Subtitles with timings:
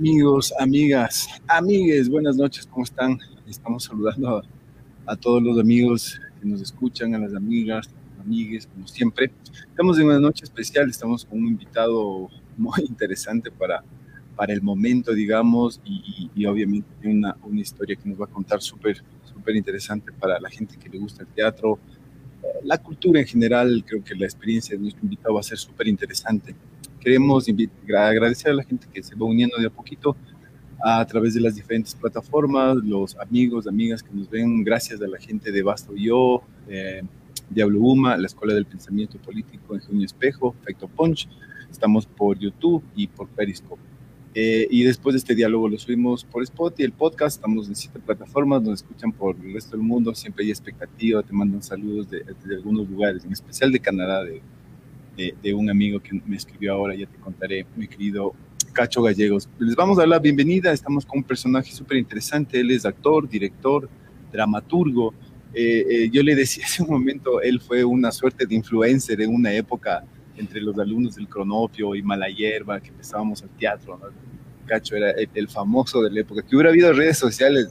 [0.00, 3.18] Amigos, amigas, amigues, buenas noches, ¿cómo están?
[3.46, 4.42] Estamos saludando
[5.04, 9.30] a, todos los amigos que nos escuchan, a las amigas, amigues, como siempre.
[9.68, 13.84] Estamos en una noche especial, estamos con un invitado muy interesante para,
[14.36, 19.02] para el momento, digamos, y, obviamente una, una historia que nos va a contar súper
[19.34, 21.78] súper interesante para la gente que le gusta el teatro,
[22.64, 25.88] la cultura en general, creo que la experiencia de nuestro invitado va a ser súper
[25.88, 26.54] interesante.
[27.00, 27.46] Queremos
[27.88, 30.14] agradecer a la gente que se va uniendo de a poquito
[30.82, 35.18] a través de las diferentes plataformas, los amigos, amigas que nos ven, gracias a la
[35.18, 37.02] gente de Basto Yo, eh,
[37.48, 41.28] Diablo Uma, la Escuela del Pensamiento Político en Junio Espejo, Efecto Punch.
[41.70, 43.82] Estamos por YouTube y por Periscope.
[44.34, 47.98] Eh, y después de este diálogo lo subimos por Spotify, el podcast, estamos en siete
[47.98, 52.20] plataformas, nos escuchan por el resto del mundo, siempre hay expectativa, te mandan saludos de,
[52.20, 54.40] de algunos lugares, en especial de Canadá, de,
[55.16, 58.32] de, un amigo que me escribió ahora, ya te contaré, mi querido
[58.72, 59.48] Cacho Gallegos.
[59.58, 63.28] Les vamos a dar la bienvenida, estamos con un personaje súper interesante, él es actor,
[63.28, 63.88] director,
[64.32, 65.12] dramaturgo.
[65.52, 69.34] Eh, eh, yo le decía hace un momento, él fue una suerte de influencer en
[69.34, 70.04] una época
[70.36, 74.00] entre los alumnos del Cronopio y Malayerba, que empezábamos al teatro.
[74.66, 77.68] Cacho era el, famoso de la época, que hubiera habido redes sociales,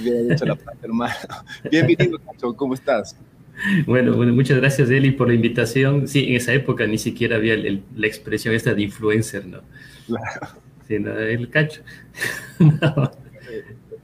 [0.00, 1.14] hubiera hecho la hermano.
[1.70, 3.16] Bienvenido, Cacho, ¿cómo estás?
[3.86, 6.08] Bueno, bueno, muchas gracias, Eli, por la invitación.
[6.08, 9.60] Sí, en esa época ni siquiera había la expresión esta de influencer, ¿no?
[10.06, 10.48] Claro.
[10.86, 11.82] Sí, no, el cacho.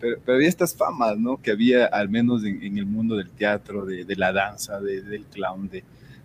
[0.01, 1.37] pero, había estas famas, ¿no?
[1.37, 5.85] Que había al menos en, el mundo del teatro, de, la danza, del clown, de,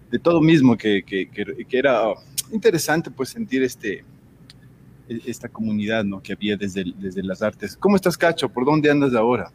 [0.10, 2.06] de todo mismo, que, que, que, era
[2.52, 4.06] interesante pues sentir este,
[5.10, 6.22] e, esta comunidad ¿no?
[6.22, 7.76] que había desde, desde las artes.
[7.76, 8.48] ¿Cómo estás, Cacho?
[8.48, 9.52] ¿Por dónde andas ahora?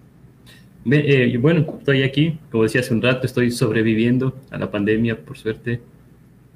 [0.85, 5.37] Eh, bueno, estoy aquí, como decía hace un rato, estoy sobreviviendo a la pandemia, por
[5.37, 5.81] suerte.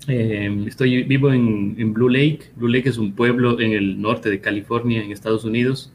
[0.08, 2.50] Eh, estoy vivo en, en, Blue Lake.
[2.56, 5.92] Blue Lake es un pueblo en el norte de California, en Estados Unidos.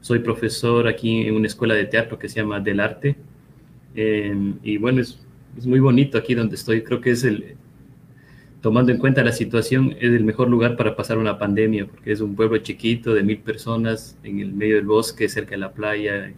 [0.00, 3.16] Soy profesor aquí en una escuela de teatro que se llama Del Arte.
[3.96, 5.24] Eh, y bueno, es
[5.56, 6.82] es muy bonito aquí donde estoy.
[6.82, 7.56] Creo que es el,
[8.60, 12.20] tomando en cuenta la situación, es el mejor lugar para pasar una pandemia, porque es
[12.20, 16.32] un pueblo chiquito de mil personas en el medio del bosque, cerca de la playa.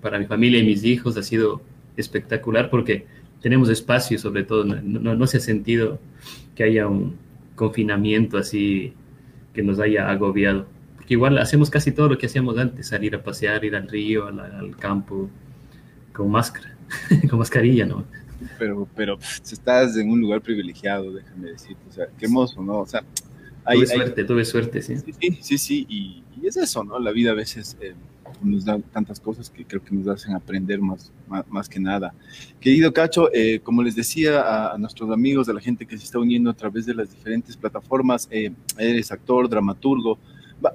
[0.00, 1.60] Para mi familia y mis hijos ha sido
[1.96, 3.06] espectacular porque
[3.40, 4.64] tenemos espacio, sobre todo.
[4.64, 5.98] No, no, se ha sentido
[6.54, 7.16] que haya un
[7.54, 8.92] confinamiento así
[9.54, 10.66] que nos haya agobiado.
[10.96, 14.26] Porque igual hacemos casi todo lo que hacíamos antes, salir a pasear, ir al río,
[14.26, 15.30] al campo,
[16.12, 16.76] con máscara,
[17.30, 18.04] con mascarilla, ¿no?
[18.58, 22.80] pero, pero estás en un lugar privilegiado, déjame decirte, o sea, qué hermoso, ¿no?
[22.80, 23.02] O sea,
[23.64, 24.96] hay, tuve suerte, tuve suerte, sí.
[24.96, 26.98] Sí, sí, sí, y, es eso, ¿no?
[26.98, 27.94] La vida a veces eh,
[28.42, 31.12] nos da tantas cosas que creo que nos hacen aprender más,
[31.48, 32.14] más, que nada.
[32.60, 36.18] Querido Cacho, eh, como les decía a, nuestros amigos, a la gente que se está
[36.18, 40.18] uniendo a través de las diferentes plataformas, eh, eres actor, dramaturgo,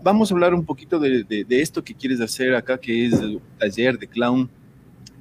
[0.04, 3.14] vamos a hablar un poquito de, de, de, esto que quieres hacer acá, que es
[3.14, 4.50] el taller de clown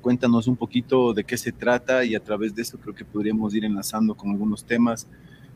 [0.01, 3.55] Cuéntanos un poquito de qué se trata y a través de eso creo que podríamos
[3.55, 5.07] ir enlazando con algunos temas.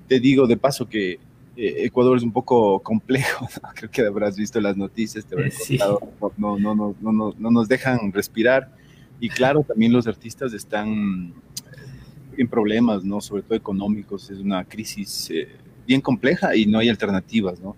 [0.07, 1.19] Te digo de paso que
[1.57, 5.37] Ecuador es un poco complejo, creo que habrás visto las noticias, te
[6.37, 8.71] no, no, no, no, no nos dejan respirar
[9.21, 11.33] y claro, también los artistas están
[12.37, 13.21] en problemas, ¿no?
[13.21, 15.49] Sobre todo económicos, es una crisis eh,
[15.87, 17.77] bien compleja y no hay alternativas, ¿no?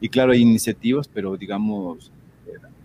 [0.00, 2.10] Y claro, hay iniciativas, pero digamos,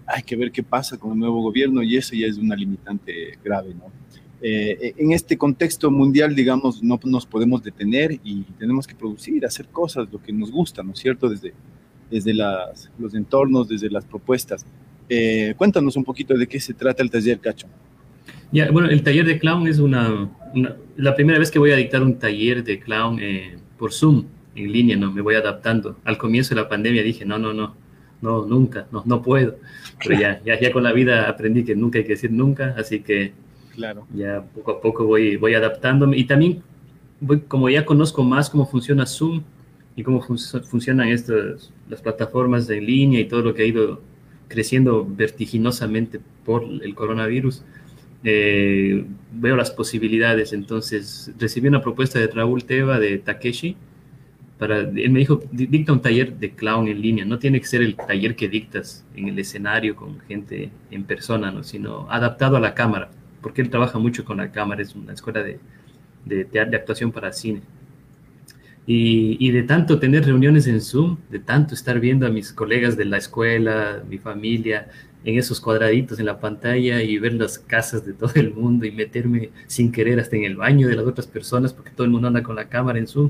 [0.05, 3.37] hay que ver qué pasa con el nuevo gobierno y eso ya es una limitante
[3.43, 4.02] grave, ¿no?
[4.45, 9.67] Eh, en este contexto mundial, digamos, no nos podemos detener y tenemos que producir, hacer
[9.67, 11.29] cosas, lo que nos gusta, ¿no es cierto?
[11.29, 11.53] Desde,
[12.11, 14.65] desde las, los entornos, desde las propuestas.
[15.07, 17.67] Eh, cuéntanos un poquito de qué se trata el taller, Cacho.
[18.51, 20.29] Ya, bueno, el taller de clown es una,
[20.97, 24.25] la primera vez que voy a dictar un taller de clown eh, por Zoom,
[24.55, 25.09] en línea, ¿no?
[25.09, 25.97] Me voy adaptando.
[26.03, 27.75] Al comienzo de la pandemia dije, no, no, no,
[28.21, 29.55] no, nunca, no, no puedo.
[30.05, 32.99] Pero ya, ya, ya con la vida aprendí que nunca hay que decir nunca, así
[32.99, 33.31] que
[33.73, 34.07] claro.
[34.13, 36.17] ya poco a poco voy, adaptándome.
[36.17, 36.63] Y también,
[37.47, 39.43] como ya conozco más cómo funciona Zoom
[39.95, 44.01] y cómo funcionan estas, las plataformas en línea y todo lo que ha ido
[44.47, 47.63] creciendo vertiginosamente por el coronavirus,
[48.23, 50.53] eh, veo las posibilidades.
[50.53, 53.75] Entonces, recibí una propuesta de Raúl Teva de Takeshi,
[54.71, 57.95] él me dijo, dicta un taller de clown en línea, no tiene que ser el
[57.95, 61.63] taller que dictas en el escenario con gente en persona, ¿no?
[61.63, 63.09] sino adaptado a la cámara,
[63.43, 65.59] porque él trabaja mucho con la cámara, es una escuela de,
[66.25, 67.61] de, de actuación para cine.
[68.87, 72.97] Y, y, de tanto tener reuniones en Zoom, de tanto estar viendo a mis colegas
[72.97, 74.87] de la escuela, mi familia,
[75.25, 78.91] en esos cuadraditos en la pantalla y ver las casas de todo el mundo y
[78.91, 82.27] meterme sin querer hasta en el baño de las otras personas, porque todo el mundo
[82.27, 83.29] anda con la cámara en Zoom,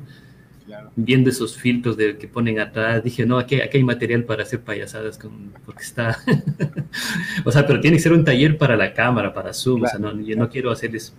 [0.95, 4.61] viendo esos filtros de, que ponen atrás, dije, no, aquí, aquí hay material para hacer
[4.61, 6.19] payasadas, con, porque está...
[7.45, 9.99] o sea, pero tiene que ser un taller para la cámara, para Zoom, o sea,
[9.99, 11.13] no, yo no quiero hacerles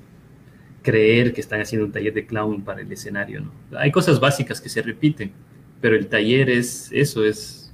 [0.83, 3.79] creer que están haciendo un taller de clown para el escenario, ¿no?
[3.79, 5.33] Hay cosas básicas que se repiten,
[5.81, 7.73] pero el taller es eso, es,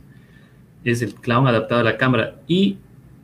[0.85, 2.79] es el clown adaptado a la cámara y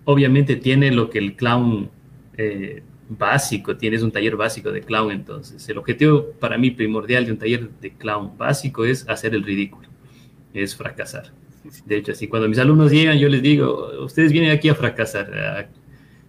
[0.04, 1.88] obviamente tiene lo que el clown
[2.36, 7.32] eh, básico, tienes un taller básico de clown, entonces el objetivo para mí primordial de
[7.32, 9.88] un taller de clown básico es hacer el ridículo,
[10.54, 11.32] es fracasar.
[11.84, 15.68] De hecho, así cuando mis alumnos llegan, yo les digo, ustedes vienen aquí a fracasar,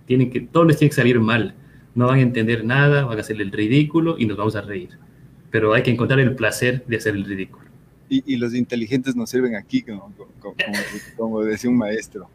[0.06, 1.56] tienen que, todo les tiene que salir mal,
[1.96, 4.90] no van a entender nada, van a hacer el ridículo y nos vamos a reír.
[5.50, 7.66] Pero hay que encontrar el placer de hacer el ridículo.
[8.10, 10.14] Y, los inteligentes nos sirven aquí, como,
[11.18, 12.30] como decía un maestro.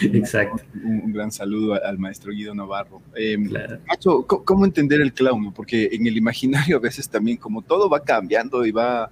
[0.00, 0.62] Exacto.
[0.84, 3.02] Un, gran saludo al maestro Guido Navarro.
[3.16, 3.36] Eh,
[4.26, 5.52] ¿cómo entender el clown?
[5.52, 9.10] Porque en el imaginario a veces también como todo va cambiando y va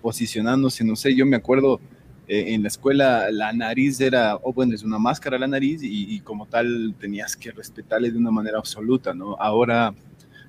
[0.00, 1.80] posicionándose, no sé, yo me acuerdo
[2.28, 6.20] eh, en la escuela la nariz era, o bueno, es una máscara la nariz y,
[6.20, 9.34] como tal tenías que respetarle de una manera absoluta, ¿no?
[9.40, 9.94] Ahora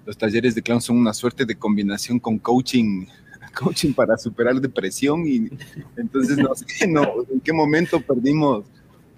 [0.06, 3.06] los talleres de clown son una suerte de combinación con coaching
[3.58, 5.50] coaching para superar depresión y
[5.96, 8.66] entonces no sé no, en qué momento perdimos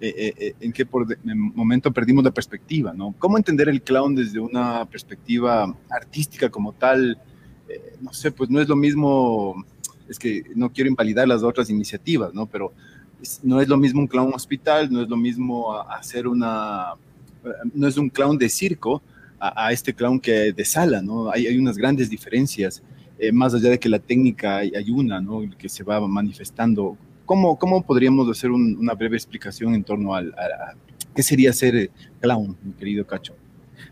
[0.04, 3.14] eh, eh, eh, en qué por momento perdimos la perspectiva, ¿no?
[3.20, 7.20] ¿Cómo entender el clown desde una perspectiva artística como tal?
[8.02, 9.64] no sé, pues no es lo mismo,
[10.10, 12.46] es que no quiero invalidar las otras iniciativas, ¿no?
[12.46, 12.74] Pero
[13.44, 16.96] no es lo mismo un clown hospital, no es lo mismo hacer una,
[17.74, 19.02] no es un clown de circo
[19.40, 21.32] a, este clown que de sala, ¿no?
[21.32, 22.84] Hay, hay unas grandes diferencias,
[23.32, 25.44] más allá de que la técnica hay una, ¿no?
[25.58, 26.98] Que se va manifestando
[27.32, 30.76] ¿Cómo, cómo podríamos hacer una breve explicación en torno al, a,
[31.16, 31.90] qué sería ser eh,
[32.20, 33.38] clown, mi querido Cacho?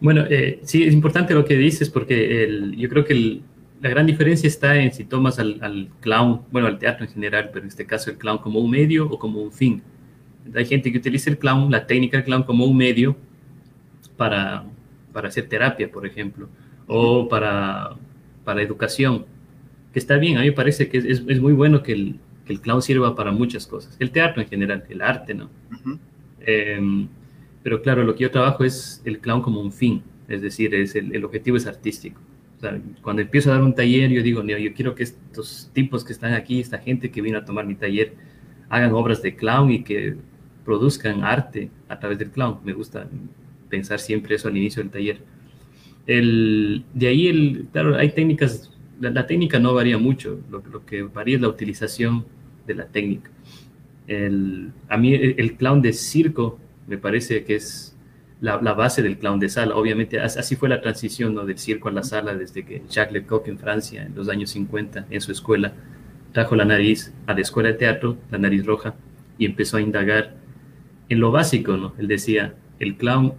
[0.02, 3.40] Bueno, eh, sí, es importante lo que dices porque el, yo creo que
[3.80, 7.50] la gran diferencia está en si tomas al, al, clown, bueno, al teatro en general,
[7.54, 9.84] pero en este caso el clown como un medio o como un fin.
[10.54, 13.16] Hay gente que utiliza el clown, la técnica del clown como un medio
[14.18, 14.66] para,
[15.14, 16.50] para hacer terapia, por ejemplo,
[16.88, 17.92] o para,
[18.44, 19.26] para educación,
[19.94, 22.60] que está bien, a mí me parece que es, es muy bueno que el, el
[22.62, 23.96] clown sirva para muchas cosas.
[24.00, 25.50] El teatro en general, el arte, ¿no?
[26.42, 27.08] Em,
[27.64, 30.96] pero claro, lo que yo trabajo es el clown como un fin, es decir, es
[30.96, 32.20] el, objetivo es artístico.
[33.02, 36.34] cuando empiezo a dar un taller, yo digo, yo quiero que estos tipos que están
[36.34, 38.16] aquí, esta gente que vino a tomar mi taller,
[38.70, 40.16] hagan obras de clown y que
[40.66, 42.60] produzcan arte a través del clown.
[42.64, 43.08] Me gusta
[43.70, 45.22] pensar siempre eso al inicio del taller.
[46.06, 51.04] El, de ahí, el, claro, hay técnicas, la, técnica no varía mucho, lo, lo, que
[51.04, 52.26] varía es la utilización
[52.70, 53.30] de la técnica.
[54.08, 56.58] El, a mí el, clown de circo
[56.88, 57.96] me parece que es
[58.42, 59.76] la, base del clown de sala.
[59.76, 61.46] Obviamente así fue la transición ¿no?
[61.46, 65.08] del circo a la sala desde que Jacques Lecoq en Francia en los años 50
[65.10, 65.74] en su escuela
[66.32, 68.96] trajo la nariz a la escuela de teatro, la nariz roja,
[69.38, 70.36] y empezó a indagar
[71.10, 71.96] en lo básico, ¿no?
[71.98, 73.34] Él decía, el clown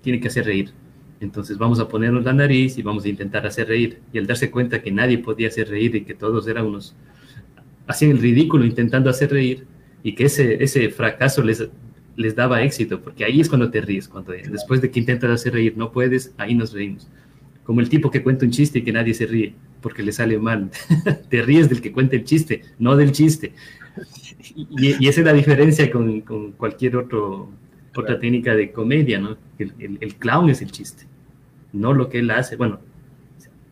[0.00, 0.72] tiene que hacer reír.
[1.20, 4.00] Entonces vamos a ponernos la nariz y vamos a intentar hacer reír.
[4.12, 6.96] Y al darse cuenta que nadie podía hacer reír y que todos eran unos
[7.92, 9.64] hacían el ridículo intentando hacer reír
[10.02, 11.68] y que ese, ese fracaso les,
[12.16, 15.52] les daba éxito, porque ahí es cuando te ríes, cuando después de que intentas hacer
[15.52, 17.08] reír no puedes, ahí nos reímos.
[17.64, 20.38] Como el tipo que cuenta un chiste y que nadie se ríe porque le sale
[20.38, 20.70] mal.
[21.28, 23.52] te ríes del que cuenta el chiste, no del chiste.
[24.56, 27.50] Y, esa es la diferencia con, con cualquier otro,
[27.94, 29.36] otra técnica de comedia, ¿no?
[29.58, 31.04] El, el, el, clown es el chiste,
[31.72, 32.56] no lo que él hace.
[32.56, 32.80] Bueno,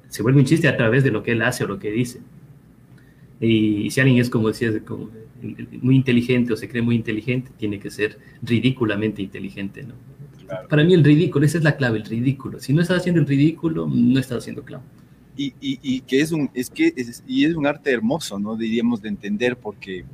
[0.09, 2.21] se vuelve un chiste a través de lo que él hace o lo que dice.
[3.41, 4.75] Y si alguien es, como decías,
[5.81, 9.95] muy inteligente o se cree muy inteligente, tiene que ser ridículamente inteligente, ¿no?
[10.69, 12.59] Para mí el ridículo, esa es la clave, el ridículo.
[12.59, 14.83] Si no estás haciendo el ridículo, no estás haciendo clown.
[15.37, 18.57] Y, y, y, que es un, es que es, y es un arte hermoso, ¿no?
[18.57, 20.05] Diríamos de entender, porque,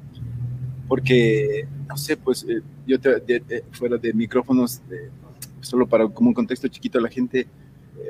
[0.87, 2.99] porque no sé, pues eh, yo
[3.73, 4.83] fuera de micrófonos,
[5.62, 7.47] solo para como un contexto chiquito, la gente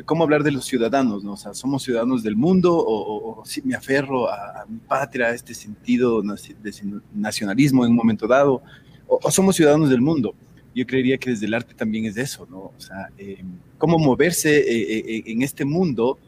[0.04, 1.32] cómo hablar de los ciudadanos, ¿no?
[1.32, 5.54] O sea, ¿somos ciudadanos del mundo o, si me aferro a, mi patria, a este
[5.54, 8.62] sentido de nacionalismo en un momento dado?
[9.06, 10.34] O, somos ciudadanos del mundo?
[10.74, 12.58] Yo creería que desde el arte también es eso, ¿no?
[12.58, 13.42] O sea, eh,
[13.78, 16.18] cómo moverse eh, eh, en este mundo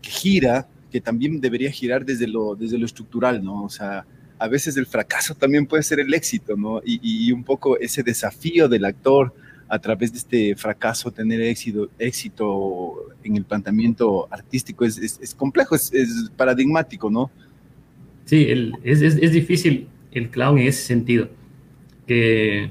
[0.00, 3.64] que gira, que también debería girar desde lo, desde lo estructural, ¿no?
[3.64, 4.06] O sea,
[4.38, 6.80] a veces el fracaso también puede ser el éxito, ¿no?
[6.84, 9.32] y un poco ese desafío del actor
[9.74, 15.74] a través de este fracaso tener éxito, éxito en el planteamiento artístico es, es, complejo,
[15.74, 17.28] es, paradigmático, ¿no?
[18.24, 21.28] Sí, el, es, difícil el clown en ese sentido,
[22.06, 22.70] que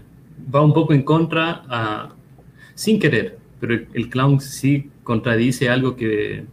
[0.53, 2.15] va un poco en contra, a,
[2.73, 6.45] sin querer, pero el, clown sí contradice algo que,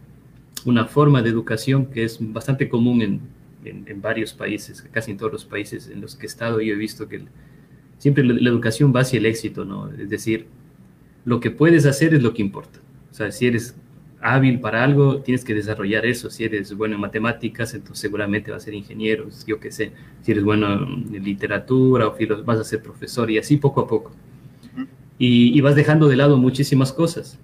[0.65, 3.21] una forma de educación que es bastante común en,
[3.63, 6.77] en, varios países, casi en todos los países en los que he estado, yo he
[6.77, 7.23] visto que
[8.01, 9.87] siempre la, educación va hacia el éxito, ¿no?
[9.91, 10.47] Es decir,
[11.23, 12.79] lo que puedes hacer es lo que importa.
[13.11, 13.75] O sea, si eres
[14.19, 16.31] hábil para algo, tienes que desarrollar eso.
[16.31, 19.91] Si eres bueno en matemáticas, entonces seguramente vas a ser ingeniero, yo qué sé.
[20.23, 23.87] Si eres bueno en literatura o filosofía, vas a ser profesor y así poco a
[23.87, 24.11] poco.
[25.19, 27.37] Y, y, vas dejando de lado muchísimas cosas.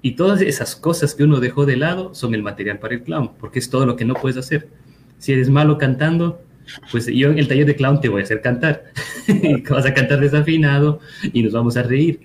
[0.00, 3.30] Y todas esas cosas que uno dejó de lado son el material para el clown,
[3.38, 4.66] porque es todo lo que no puedes hacer.
[5.18, 6.42] Si eres malo cantando,
[6.90, 8.84] pues yo en el taller de clown te voy a hacer cantar.
[9.70, 11.00] vas a cantar desafinado
[11.32, 12.20] y nos vamos a reír.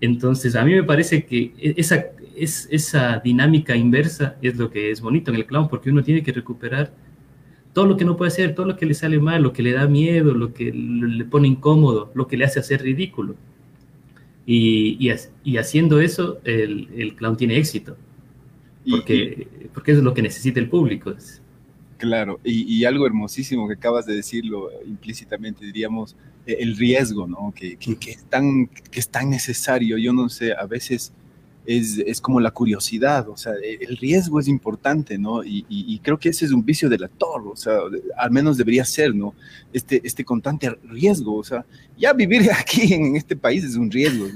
[0.00, 4.90] Entonces, a mí me parece que e-, esa es, esa dinámica inversa es lo que
[4.90, 6.92] es bonito en el clown, porque uno tiene que recuperar
[7.72, 9.72] todo lo que no puede hacer, todo lo que le sale mal, lo que le
[9.72, 13.36] da miedo, lo que le pone incómodo, lo que le hace hacer ridículo.
[14.46, 15.10] Y,
[15.44, 17.98] y, haciendo eso, el, el, clown tiene éxito,
[18.88, 21.14] porque, porque eso es lo que necesita el público.
[21.98, 26.14] Claro, y, algo hermosísimo que acabas de decirlo implícitamente, diríamos,
[26.46, 27.52] e, el riesgo, ¿no?
[27.54, 29.98] Que, que, es tan, que es tan necesario.
[29.98, 31.12] Yo no sé, a veces
[31.66, 35.42] es, es, como la curiosidad, o sea, e, el riesgo es importante, ¿no?
[35.42, 37.78] Y, y, creo que ese es un vicio del actor, o sea,
[38.16, 39.34] al menos debería ser, ¿no?
[39.72, 41.66] Este, este constante riesgo, o sea,
[41.98, 44.26] ya vivir aquí en este país es un riesgo.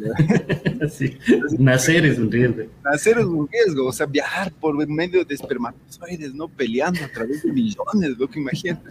[0.90, 1.16] sí.
[1.59, 2.64] Nacer es un riesgo.
[2.85, 6.49] Nacer es un riesgo, o sea, viajar por medio de espermatozoides, ¿no?
[6.49, 8.90] Peleando a través de millones, lo que imagínate.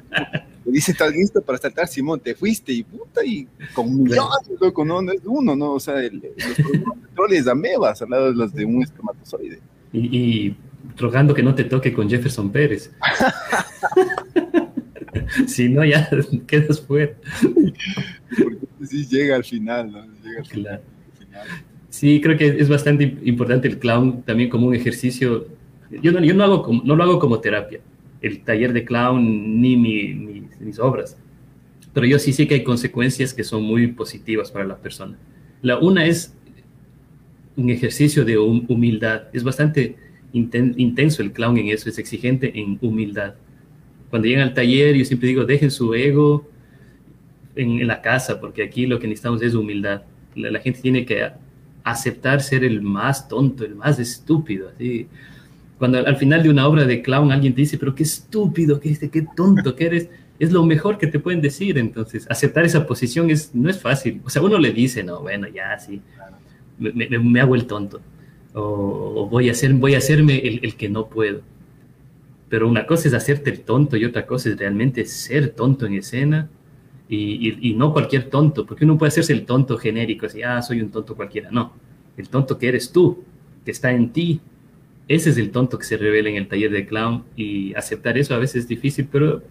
[0.65, 2.19] Le dice, ¿estás listo para saltar, Simón?
[2.19, 5.73] Te fuiste y puta, y con millones, loco, no, no es uno, ¿no?
[5.73, 9.59] O sea, el, los controles amebas al lado de los de un espermatozoide.
[9.91, 10.57] Y, y
[10.97, 12.91] rogando que no te toque con Jefferson Pérez.
[15.47, 16.09] si no, ya
[16.47, 17.13] quedas fuera.
[17.41, 20.05] Porque sí llega al final, ¿no?
[20.23, 20.81] Llega al final.
[21.89, 25.47] Sí, creo que es bastante importante el clown también como un ejercicio.
[26.01, 27.81] Yo no, yo no, hago no lo hago como terapia,
[28.21, 31.17] el taller de clown ni, mi, mis obras.
[31.93, 35.17] Pero yo sí sé que hay consecuencias que son muy positivas para la persona.
[35.61, 36.33] La una es
[37.57, 39.23] un ejercicio de humildad.
[39.33, 39.97] Es bastante
[40.31, 43.35] intenso el clown en eso, es exigente en humildad.
[44.11, 46.47] Cuando llegan al taller, yo siempre digo, dejen su ego
[47.55, 50.03] en, la casa, porque aquí lo que necesitamos es humildad.
[50.35, 51.31] La, gente tiene que
[51.83, 54.69] aceptar ser el más tonto, el más estúpido.
[54.69, 55.07] Así.
[55.79, 58.95] Cuando al final de una obra de clown alguien te dice, pero qué estúpido, qué,
[59.09, 61.77] qué tonto que eres, es lo mejor que te pueden decir.
[61.77, 64.21] Entonces, aceptar esa posición es, no es fácil.
[64.23, 66.01] O sea, uno le dice, no, bueno, ya, sí,
[66.77, 68.01] me, hago el tonto.
[68.53, 71.41] O, voy, a hacer, voy a hacerme el, que no puedo.
[72.51, 75.93] Pero una cosa es hacerte el tonto y otra cosa es realmente ser tonto en
[75.93, 76.49] escena
[77.07, 80.91] y, no cualquier tonto, porque uno puede hacerse el tonto genérico, así, ah, soy un
[80.91, 81.49] tonto cualquiera.
[81.49, 81.71] No,
[82.17, 83.23] el tonto que eres tú,
[83.63, 84.41] que está en ti,
[85.07, 88.35] ese es el tonto que se revela en el taller de clown y aceptar eso
[88.35, 89.41] a veces es difícil, pero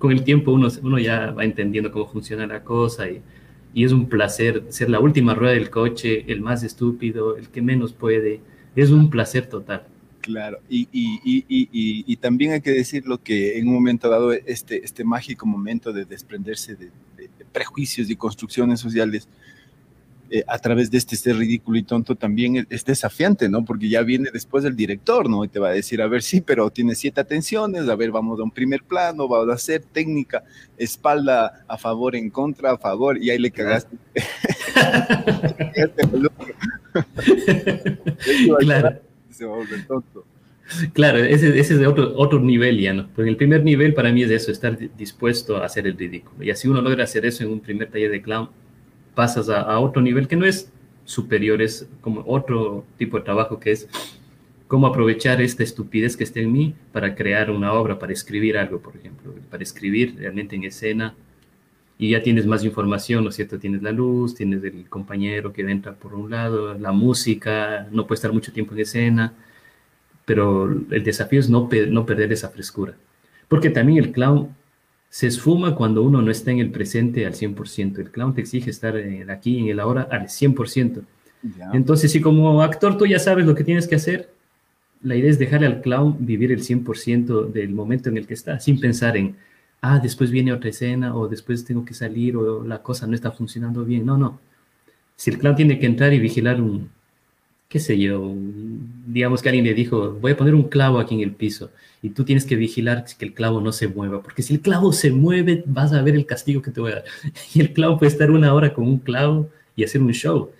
[0.00, 4.64] con el tiempo uno, ya va entendiendo cómo funciona la cosa y es un placer
[4.70, 8.40] ser la última rueda del coche, el más estúpido, el que menos puede.
[8.74, 9.84] Es un placer total.
[10.28, 14.84] Claro, y, y, y, y, también hay que decirlo que en un momento dado, este,
[14.84, 19.26] este mágico momento de desprenderse de, de prejuicios y construcciones sociales,
[20.30, 23.64] eh, a través de este ser ridículo y tonto también es, desafiante, ¿no?
[23.64, 25.42] Porque ya viene después el director, ¿no?
[25.42, 28.38] Y te va a decir, a ver, sí, pero tiene siete atenciones, a ver, vamos
[28.38, 30.44] a un primer plano, vamos a hacer técnica,
[30.76, 33.96] espalda a favor, en contra, a favor, y ahí le cagaste.
[38.58, 39.07] claro.
[39.44, 40.02] A.
[40.92, 43.08] Claro, ese, es de otro, otro nivel ya, ¿no?
[43.14, 46.44] Porque el primer nivel para mí es eso, estar dispuesto a hacer el ridículo.
[46.44, 48.50] Y así uno logra hacer eso en un primer taller de clown,
[49.14, 50.70] pasas a, otro nivel que no es
[51.04, 53.88] superior, es como otro tipo de trabajo que es
[54.66, 58.78] cómo aprovechar esta estupidez que está en mí para crear una obra, para escribir algo,
[58.80, 61.14] por ejemplo, para escribir realmente en escena.
[61.98, 63.58] Y ya tienes más información, ¿no es cierto?
[63.58, 68.18] Tienes la luz, tienes el compañero que entra por un lado, la música, no puede
[68.18, 69.34] estar mucho tiempo en escena,
[70.24, 72.94] pero el desafío es no, no perder esa frescura.
[73.48, 74.54] Porque también el clown
[75.10, 77.98] se esfuma cuando uno no está en el presente al 100%.
[77.98, 78.94] El clown te exige estar
[79.30, 81.02] aquí, en el ahora, al 100%.
[81.72, 84.30] Entonces, si como actor tú ya sabes lo que tienes que hacer,
[85.02, 88.58] la idea es dejarle al clown vivir el 100% del momento en el que está,
[88.60, 89.36] sin pensar en,
[89.80, 93.30] ah, después viene otra escena o después tengo que salir o la cosa no está
[93.30, 94.06] funcionando bien.
[94.06, 94.40] No, no.
[95.16, 96.90] Si el clown tiene que entrar y vigilar un,
[97.68, 98.34] qué sé yo,
[99.06, 101.70] digamos que alguien le dijo, voy a poner un clavo aquí en el piso
[102.02, 104.92] y tú tienes que vigilar que el clavo no se mueva, porque si el clavo
[104.92, 107.04] se mueve, vas a ver el castigo que te voy a dar.
[107.54, 110.50] Y el clavo puede estar una hora con un clavo y hacer un show.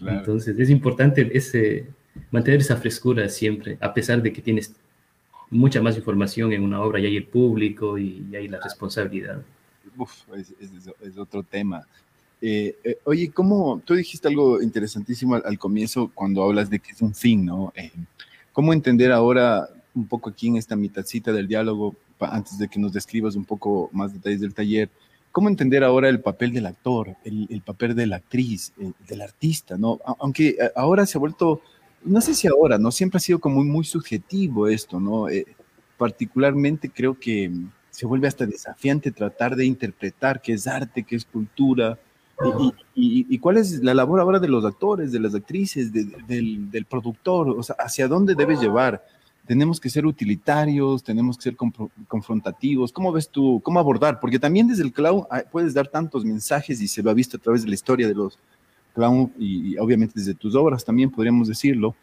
[0.00, 1.86] Entonces es importante ese,
[2.30, 4.74] mantener esa frescura siempre, a pesar de que tienes
[5.54, 9.40] mucha más información en una obra y hay el público y, hay la responsabilidad.
[9.96, 11.86] Uf, es, otro tema.
[12.40, 17.00] Eh, eh, oye, ¿cómo, tú dijiste algo interesantísimo al, comienzo cuando hablas de que es
[17.00, 17.72] un fin, ¿no?
[17.76, 17.92] Eh,
[18.52, 22.92] ¿Cómo entender ahora, un poco aquí en esta mitadcita del diálogo, antes de que nos
[22.92, 24.90] describas un poco más detalles del taller,
[25.30, 28.72] cómo entender ahora el papel del actor, el, papel de la actriz,
[29.08, 30.00] del artista, ¿no?
[30.18, 31.60] Aunque ahora se ha vuelto
[32.04, 32.90] no sé si ahora, ¿no?
[32.90, 35.28] Siempre ha sido como muy, subjetivo esto, ¿no?
[35.28, 35.46] Eh,
[35.96, 37.50] particularmente creo que
[37.90, 41.98] se vuelve hasta desafiante tratar de interpretar qué es arte, qué es cultura,
[42.94, 47.62] y, cuál es la labor ahora de los actores, de las actrices, del, productor, o
[47.62, 49.04] sea, hacia dónde debe llevar.
[49.46, 51.56] Tenemos que ser utilitarios, tenemos que ser
[52.08, 52.92] confrontativos.
[52.92, 54.18] ¿Cómo ves tú, cómo abordar?
[54.18, 57.40] Porque también desde el clown puedes dar tantos mensajes y se lo ha visto a
[57.40, 58.38] través de la historia de los,
[58.94, 61.94] clown y, obviamente desde tus obras también podríamos decirlo,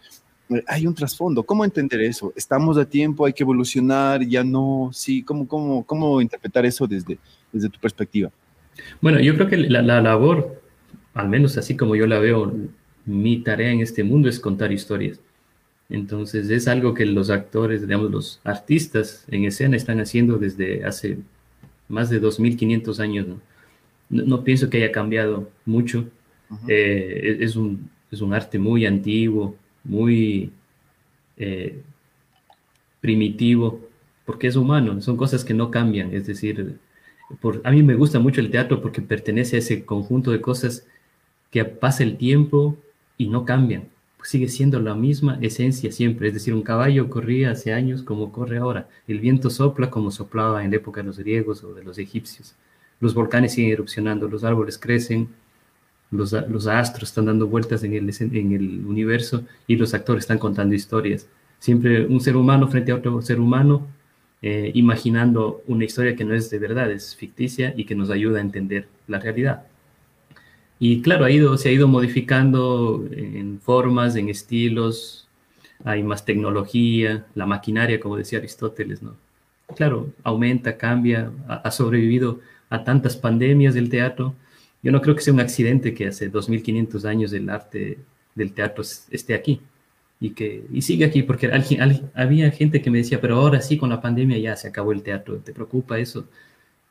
[0.49, 1.43] eh, hay un trasfondo.
[1.43, 2.33] ¿Cómo entender eso?
[2.35, 3.25] ¿Estamos a tiempo?
[3.25, 4.23] ¿Hay que evolucionar?
[4.23, 4.89] ¿Ya no?
[4.93, 7.17] Sí, ¿cómo, cómo, cómo interpretar eso desde,
[7.51, 8.29] desde tu perspectiva?
[8.99, 10.61] Bueno, yo creo que la, la, labor,
[11.13, 12.53] al menos así como yo la veo,
[13.05, 15.19] mi tarea en este mundo es contar historias.
[15.89, 21.17] Entonces es algo que los actores, digamos, los artistas en escena están haciendo desde hace
[21.89, 23.27] más de 2.500 años.
[23.27, 23.41] ¿no?
[24.09, 26.05] No, no pienso que haya cambiado mucho.
[26.67, 30.51] Eh, es, un, es, un, arte muy antiguo, muy
[31.37, 31.81] eh,
[32.99, 33.79] primitivo,
[34.25, 36.13] porque es humano, son cosas que no cambian.
[36.13, 36.77] Es decir,
[37.39, 40.85] por, a mí me gusta mucho el teatro porque pertenece a ese conjunto de cosas
[41.49, 42.77] que pasa el tiempo
[43.17, 43.89] y no cambian.
[44.23, 46.27] sigue siendo la misma esencia siempre.
[46.27, 48.87] Es decir, un caballo corría hace años como corre ahora.
[49.07, 52.55] El viento sopla como soplaba en la época de los griegos o de los egipcios.
[52.99, 55.29] Los volcanes siguen erupcionando, los árboles crecen,
[56.11, 56.33] los,
[56.67, 61.27] astros están dando vueltas en el, en el universo y los actores están contando historias.
[61.59, 63.87] Siempre un ser humano frente a otro ser humano,
[64.41, 68.39] eh, imaginando una historia que no es de verdad, es ficticia y que nos ayuda
[68.39, 69.63] a entender la realidad.
[70.79, 75.27] Y claro, ha ido, se ha ido modificando en formas, en estilos,
[75.83, 79.15] hay más tecnología, la maquinaria, como decía Aristóteles, ¿no?
[79.75, 84.35] Claro, aumenta, cambia, ha sobrevivido a tantas pandemias del teatro
[84.83, 87.99] yo no creo que sea un accidente que hace 2500 años el arte
[88.35, 89.61] del teatro esté aquí
[90.19, 91.51] y que y sigue aquí, porque
[92.13, 95.01] había gente que me decía, pero ahora sí, con la pandemia ya se acabó el
[95.01, 96.27] teatro, ¿te preocupa eso?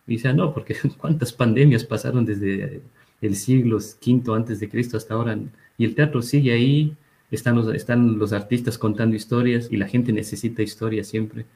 [0.07, 2.83] Y decía, no, porque cuántas pandemias pasaron desde
[3.22, 5.38] el siglo V antes de Cristo hasta ahora,
[5.79, 6.96] y el teatro sigue ahí,
[7.31, 11.46] están los, están los artistas contando historias y la gente necesita historias siempre.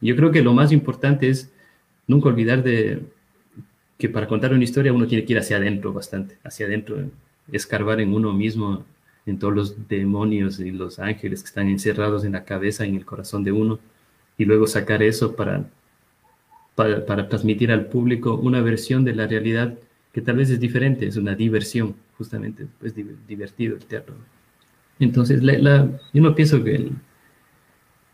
[0.00, 1.50] Yo creo que lo más importante es
[2.06, 3.02] nunca olvidar de,
[4.02, 6.96] que para contar una historia uno tiene que ir hacia adentro bastante, hacia adentro,
[7.52, 8.84] escarbar en uno mismo,
[9.26, 13.04] en todos los demonios y los ángeles que están encerrados en la cabeza en el
[13.04, 13.78] corazón de uno,
[14.36, 15.66] y luego sacar eso para,
[16.74, 19.78] para, transmitir al público una versión de la realidad
[20.12, 22.94] que tal vez es diferente, es una diversión, justamente, es
[23.28, 24.16] divertido el teatro.
[24.98, 26.92] Entonces, la, yo no pienso que el,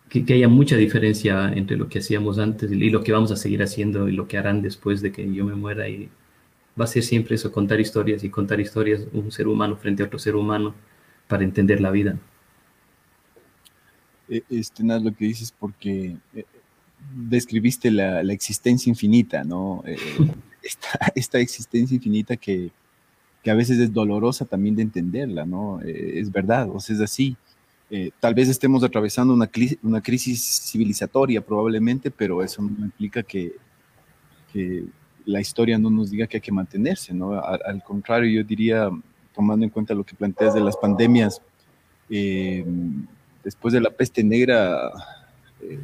[0.09, 3.63] que, haya mucha diferencia entre lo que hacíamos antes y lo que vamos a seguir
[3.63, 5.89] haciendo y lo que harán después de que yo me muera.
[5.89, 6.09] Y
[6.79, 10.07] va a ser siempre eso, contar historias y contar historias, un ser humano frente a
[10.07, 10.75] otro ser humano
[11.27, 12.19] para entender la vida.
[14.29, 16.45] E, este, nada, lo que dices porque eh,
[17.15, 19.83] describiste la, existencia infinita, ¿no?
[19.87, 19.97] Eh,
[21.15, 22.71] esta, existencia infinita que,
[23.43, 25.81] que, a veces es dolorosa también de entenderla, ¿no?
[25.83, 27.37] Eh, es verdad, o sea, es así.
[27.91, 29.49] Eh, tal vez estemos atravesando una,
[29.83, 33.55] una, crisis civilizatoria probablemente, pero eso no implica que,
[34.53, 34.85] que,
[35.25, 37.39] la historia no nos diga que hay que mantenerse, ¿no?
[37.39, 38.91] Al, contrario, yo diría,
[39.35, 41.43] tomando en cuenta lo que planteas de las pandemias,
[42.09, 42.65] eh,
[43.45, 44.91] después de la peste negra,
[45.61, 45.79] eh,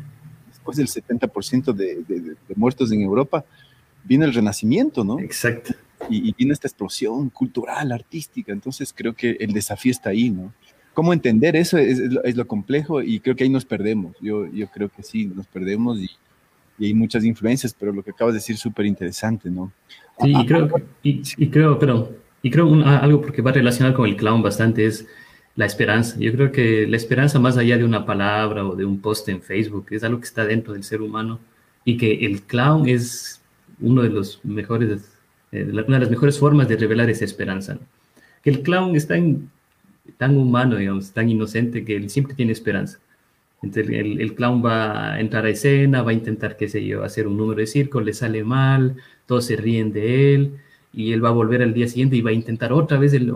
[0.49, 3.45] después del 70% de, de, muertos en Europa,
[4.03, 5.19] viene el renacimiento, ¿no?
[5.19, 5.75] Exacto.
[6.09, 10.55] Y, y, viene esta explosión cultural, artística, entonces creo que el desafío está ahí, ¿no?
[10.95, 11.99] Cómo entender eso es,
[12.37, 14.17] lo, complejo y creo que ahí nos perdemos.
[14.21, 16.11] Yo, yo creo que sí, nos perdemos y,
[16.81, 19.71] hay muchas influencias, pero lo que acabas de decir es súper interesante, ¿no?
[20.21, 20.69] Sí, y creo,
[21.05, 22.11] y, creo, pero,
[22.43, 25.07] y creo algo porque va relacionado con el clown bastante es
[25.55, 26.17] la esperanza.
[26.19, 29.41] Yo creo que la esperanza más allá de una palabra o de un post en
[29.41, 31.39] Facebook es algo que está dentro del ser humano
[31.85, 33.41] y que el clown es
[33.81, 35.13] uno de los mejores,
[35.53, 37.79] eh, una de las mejores formas de revelar esa esperanza.
[38.43, 39.49] Que el clown está en
[40.17, 42.99] tan humano, digamos, tan inocente que él siempre tiene esperanza.
[43.63, 47.03] Entonces el, el, clown va a entrar a escena, va a intentar, qué sé yo,
[47.03, 50.59] hacer un número de circo, le sale mal, todos se ríen de él
[50.93, 53.33] y él va a volver al día siguiente y va a intentar otra vez, el,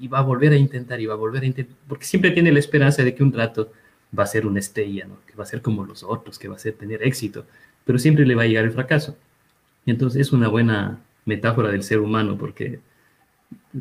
[0.00, 2.52] y va a volver a intentar y va a volver a intentar, porque siempre tiene
[2.52, 3.72] la esperanza de que un rato
[4.16, 5.18] va a ser una estrella, ¿no?
[5.26, 7.44] que va a ser como los otros, que va a ser tener éxito,
[7.84, 9.16] pero siempre le va a llegar el fracaso.
[9.84, 12.80] Entonces es una buena metáfora del ser humano porque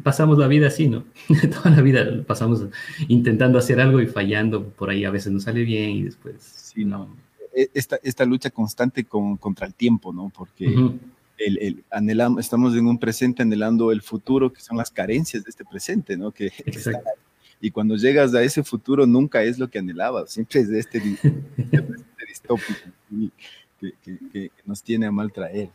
[0.03, 1.05] pasamos la vida así, ¿no?
[1.63, 2.65] Toda la vida pasamos
[3.07, 6.35] intentando hacer algo y fallando, por ahí a veces no sale bien y después...
[6.41, 7.15] Sí, no.
[7.55, 10.31] E, esta, esta lucha constante con, contra el tiempo, ¿no?
[10.35, 10.65] Porque
[11.37, 15.49] el, el, anhelamos, estamos en un presente anhelando el futuro, que son las carencias de
[15.49, 16.31] este presente, ¿no?
[16.31, 16.51] Que,
[17.61, 20.97] y cuando llegas a ese futuro nunca es lo que anhelabas, siempre es de este,
[21.57, 22.89] este distópico
[23.79, 25.69] que, que, que, nos tiene a mal traer.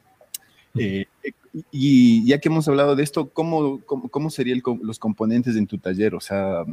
[0.79, 1.07] Eh,
[1.73, 6.15] y ya que hemos hablado de esto, ¿cómo, cómo, serían los componentes en tu taller?
[6.15, 6.65] O sea,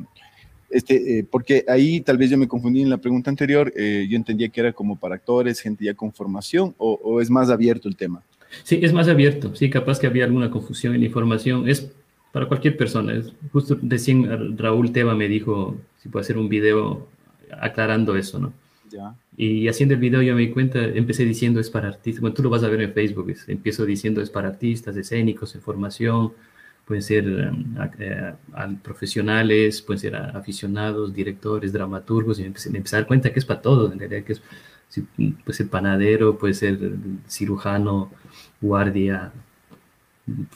[0.70, 4.16] este, eh, porque ahí tal vez yo me confundí en la pregunta anterior, eh, yo
[4.16, 7.88] entendía que era como para actores, gente ya con formación, o, o, es más abierto
[7.88, 8.22] el tema?
[8.64, 11.90] Sí, es más abierto, sí, capaz que había alguna confusión en la información, es
[12.32, 17.08] para cualquier persona, es, justo recién Raúl Teba me dijo si puede hacer un video
[17.60, 18.54] aclarando eso, ¿no?
[19.36, 22.44] Y haciendo el video yo me di cuenta, empecé diciendo es para artistas, bueno, tú
[22.44, 26.34] lo vas a ver en Facebook, empiezo diciendo es para artistas, escénicos, en formación,
[26.86, 28.34] pueden ser um, eh,
[28.82, 33.40] profesionales, pueden ser aficionados, directores, dramaturgos, y me empecé, me empecé, a dar cuenta que
[33.40, 34.42] es para todo, en realidad que es,
[35.44, 36.80] puede ser panadero, puede ser
[37.28, 38.10] cirujano,
[38.62, 39.34] guardia,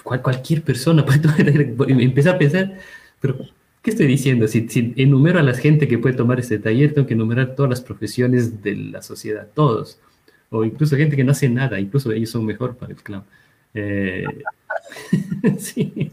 [0.04, 1.06] cual, cualquier persona,
[1.88, 2.78] empecé a pensar,
[3.20, 3.38] pero
[3.82, 4.48] ¿Qué estoy diciendo?
[4.48, 7.70] Si, si, enumero a la gente que puede tomar este taller, tengo que enumerar todas
[7.70, 10.00] las profesiones de la sociedad, todos.
[10.52, 13.24] O incluso gente que no hace nada, incluso ellos son mejor para el clown.
[13.74, 14.24] Eh,
[15.58, 16.12] sí.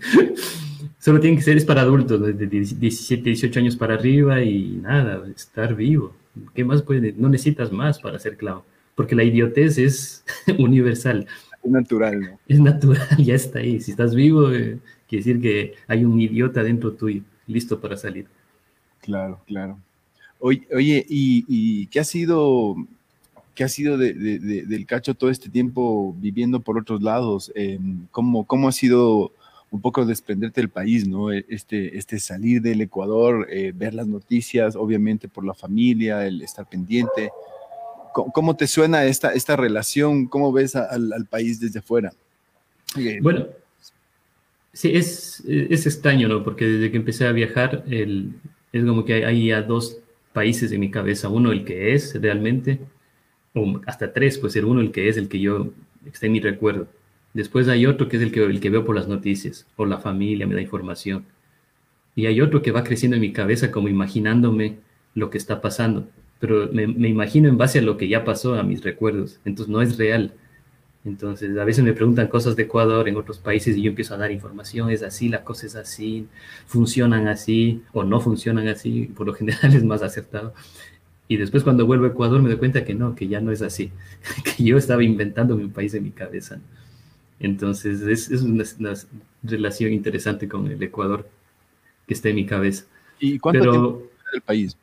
[0.98, 5.22] Solo tienen que ser es para adultos, de 17, 18 años para arriba y nada,
[5.36, 6.14] estar vivo.
[6.54, 7.12] ¿Qué más puede?
[7.18, 8.62] No necesitas más para ser clown,
[8.94, 10.24] porque la idiotez es
[10.58, 11.26] universal.
[11.62, 12.40] Es natural, ¿no?
[12.48, 13.78] Es natural, ya está ahí.
[13.80, 18.26] Si estás vivo, eh, quiere decir que hay un idiota dentro tuyo listo para salir.
[19.00, 19.78] Claro, claro.
[20.38, 22.76] Oye, oye ¿y, qué ha sido,
[23.54, 27.50] qué ha sido de, del cacho todo este tiempo viviendo por otros lados?
[27.56, 29.32] Em, ¿cómo, ¿Cómo ha sido
[29.70, 31.32] un poco desprenderte del país, ¿no?
[31.32, 36.40] E, este, este salir del Ecuador, eh, ver las noticias, obviamente por la familia, el
[36.42, 37.30] estar pendiente.
[38.12, 40.26] ¿Cómo, te suena esta, esta relación?
[40.26, 42.12] ¿Cómo ves al, al país desde afuera?
[43.20, 43.46] Bueno,
[44.72, 46.44] Sí, es, es extraño, ¿no?
[46.44, 48.32] Porque desde que empecé a viajar, el,
[48.72, 49.98] es como que hay ya dos
[50.32, 51.28] países en mi cabeza.
[51.28, 52.80] Uno, el que es realmente,
[53.54, 55.72] o hasta tres, pues ser uno, el que es, el que yo,
[56.06, 56.88] está en mi recuerdo.
[57.34, 59.98] Después hay otro que es el que, el que veo por las noticias, por la
[59.98, 61.24] familia, me da información.
[62.14, 64.78] Y hay otro que va creciendo en mi cabeza como imaginándome
[65.14, 66.08] lo que está pasando.
[66.40, 69.40] Pero me, me imagino en base a lo que ya pasó, a mis recuerdos.
[69.44, 70.34] Entonces no es real
[71.04, 74.18] entonces, a veces me preguntan cosas de Ecuador en otros países y yo empiezo a
[74.18, 76.26] dar información, es así, la cosa es así,
[76.66, 80.54] funcionan así o no funcionan así, por lo general es más acertado.
[81.28, 83.62] Y después cuando vuelvo a Ecuador me doy cuenta que no, que ya no es
[83.62, 83.92] así,
[84.56, 86.60] que yo estaba inventando mi país en mi cabeza.
[87.40, 88.64] Entonces, es, es una,
[89.44, 91.28] relación interesante con el Ecuador
[92.06, 92.84] que está en mi cabeza.
[93.20, 94.76] ¿Y cuánto Pero, tiempo el país?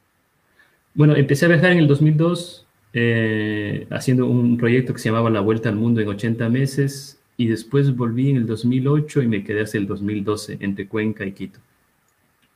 [0.94, 2.65] Bueno, empecé a viajar en el 2002
[2.98, 7.48] eh, haciendo un proyecto que se llamaba La Vuelta al Mundo en 80 meses y
[7.48, 11.60] después volví en el 2008 y me quedé hasta el 2012 entre Cuenca y Quito.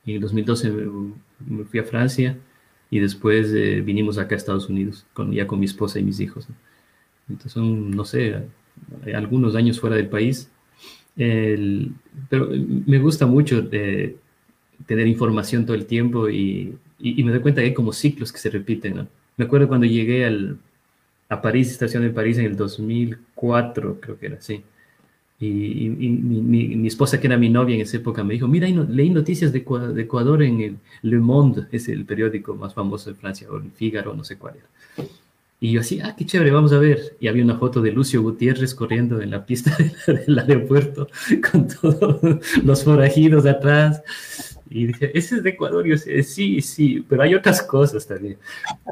[0.06, 0.70] Y en el 2012
[1.46, 2.38] me, fui a Francia
[2.90, 6.20] y después eh, vinimos acá a Estados Unidos, con, ya con mi esposa y mis
[6.20, 6.48] hijos.
[7.28, 8.42] Entonces son, no sé,
[9.14, 10.50] algunos años fuera del país.
[11.18, 11.92] El,
[12.30, 14.16] pero me gusta mucho eh,
[14.86, 18.32] tener información todo el tiempo y, y, y, me doy cuenta que hay como ciclos
[18.32, 19.19] que se repiten, ¿no?
[19.40, 20.58] Me acuerdo cuando llegué al,
[21.30, 24.62] a París, estación de París en el 2004, creo que era, sí.
[25.38, 29.50] Y, mi, esposa, que era mi novia en esa época, me dijo, mira, leí noticias
[29.50, 29.60] de,
[29.96, 34.12] Ecuador en el Le Monde, es el periódico más famoso de Francia, o el Figaro,
[34.14, 35.08] no sé cuál era.
[35.58, 37.16] Y yo así, ah, qué chévere, vamos a ver.
[37.18, 39.74] Y había una foto de Lucio Gutiérrez corriendo en la pista
[40.06, 41.08] del aeropuerto
[41.50, 42.20] con todos
[42.62, 44.02] los forajidos atrás.
[44.72, 45.84] Y dije, ese es de Ecuador.
[45.84, 48.38] Y yo decía, sí, sí, pero hay otras cosas también.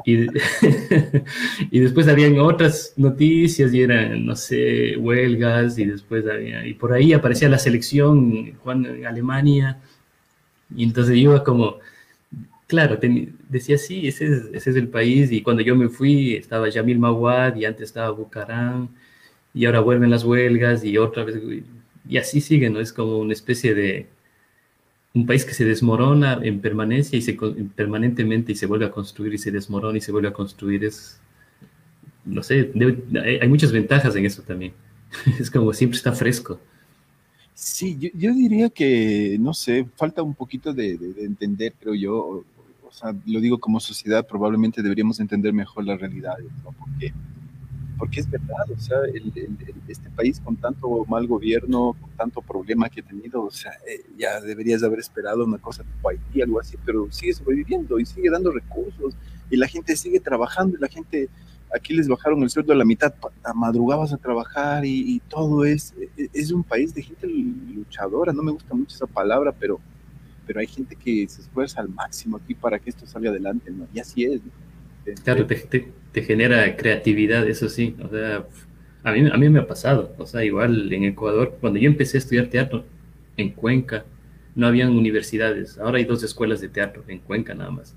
[0.05, 0.27] Y,
[1.71, 6.91] y, después habían otras noticias y eran, no sé, huelgas y después había, y por
[6.91, 9.79] ahí aparecía la selección Juan, en Alemania.
[10.75, 11.79] Y entonces yo iba como,
[12.67, 12.99] claro,
[13.49, 15.31] decía, sí, ese es, ese es el país.
[15.31, 18.89] Y cuando yo me fui estaba Yamil Mawad y antes estaba Bucarán
[19.53, 21.37] y ahora vuelven las huelgas y otra vez,
[22.07, 22.79] y así sigue, ¿no?
[22.81, 24.07] Es como una especie de
[25.13, 27.37] un país que se desmorona en permanencia y se
[27.75, 31.19] permanentemente y se vuelve a construir y se desmorona y se vuelve a construir es
[32.25, 32.71] no sé
[33.41, 34.73] hay muchas ventajas en eso también
[35.39, 36.59] es como siempre está fresco
[37.53, 42.43] sí yo, diría que no sé falta un poquito de, entender creo yo
[42.89, 46.71] o sea, lo digo como sociedad, probablemente deberíamos entender mejor las realidades, ¿no?
[46.71, 47.13] Porque,
[47.99, 48.97] porque es verdad, o sea,
[49.89, 54.05] este país con tanto mal gobierno, con tanto problema que ha tenido, o sea, eh,
[54.17, 58.29] ya deberías haber esperado una cosa tipo Haití, algo así, pero sigue sobreviviendo y sigue
[58.29, 59.15] dando recursos
[59.51, 61.29] y la gente sigue trabajando y la gente
[61.75, 63.13] aquí les bajaron el sueldo a la mitad,
[63.53, 68.53] madrugabas a trabajar y, todo es, e, es un país de gente luchadora, no me
[68.53, 69.77] gusta mucho esa palabra, pero,
[70.47, 73.87] pero hay gente que se esfuerza al máximo aquí para que esto salga adelante, ¿no?
[73.93, 74.39] Y así es.
[75.23, 75.55] Claro, te,
[76.11, 78.45] te, genera creatividad, eso sí, o sea,
[79.03, 82.17] a mí, a mí me ha pasado, o sea, igual en Ecuador, cuando yo empecé
[82.17, 82.85] a estudiar teatro
[83.37, 84.05] en Cuenca,
[84.55, 87.95] no habían universidades, ahora hay dos escuelas de teatro en Cuenca nada más.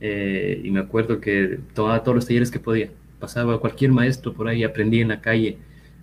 [0.00, 4.48] Eh, y me acuerdo que tomaba todos los talleres que podía pasaba cualquier maestro por
[4.48, 5.58] ahí, aprendí en la calle,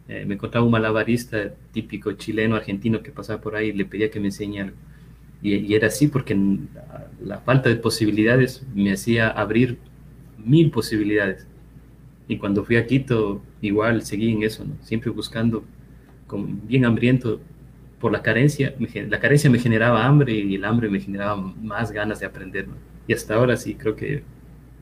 [0.08, 4.12] eh, me encontraba un malabarista típico chileno, argentino que pasaba por ahí y le pedía
[4.12, 4.78] que me enseñe algo.
[5.42, 6.36] Y, era así porque
[7.24, 9.78] la, falta de posibilidades me hacía abrir
[10.46, 11.48] mil posibilidades.
[12.28, 14.76] Y cuando fui a Quito, igual seguí en eso, ¿no?
[14.82, 15.64] siempre buscando,
[16.28, 17.40] con, bien hambriento
[18.00, 18.76] por la carencia.
[19.10, 22.68] la carencia me generaba hambre y el hambre me generaba más ganas de aprender.
[23.08, 24.24] Y hasta ahora sí creo que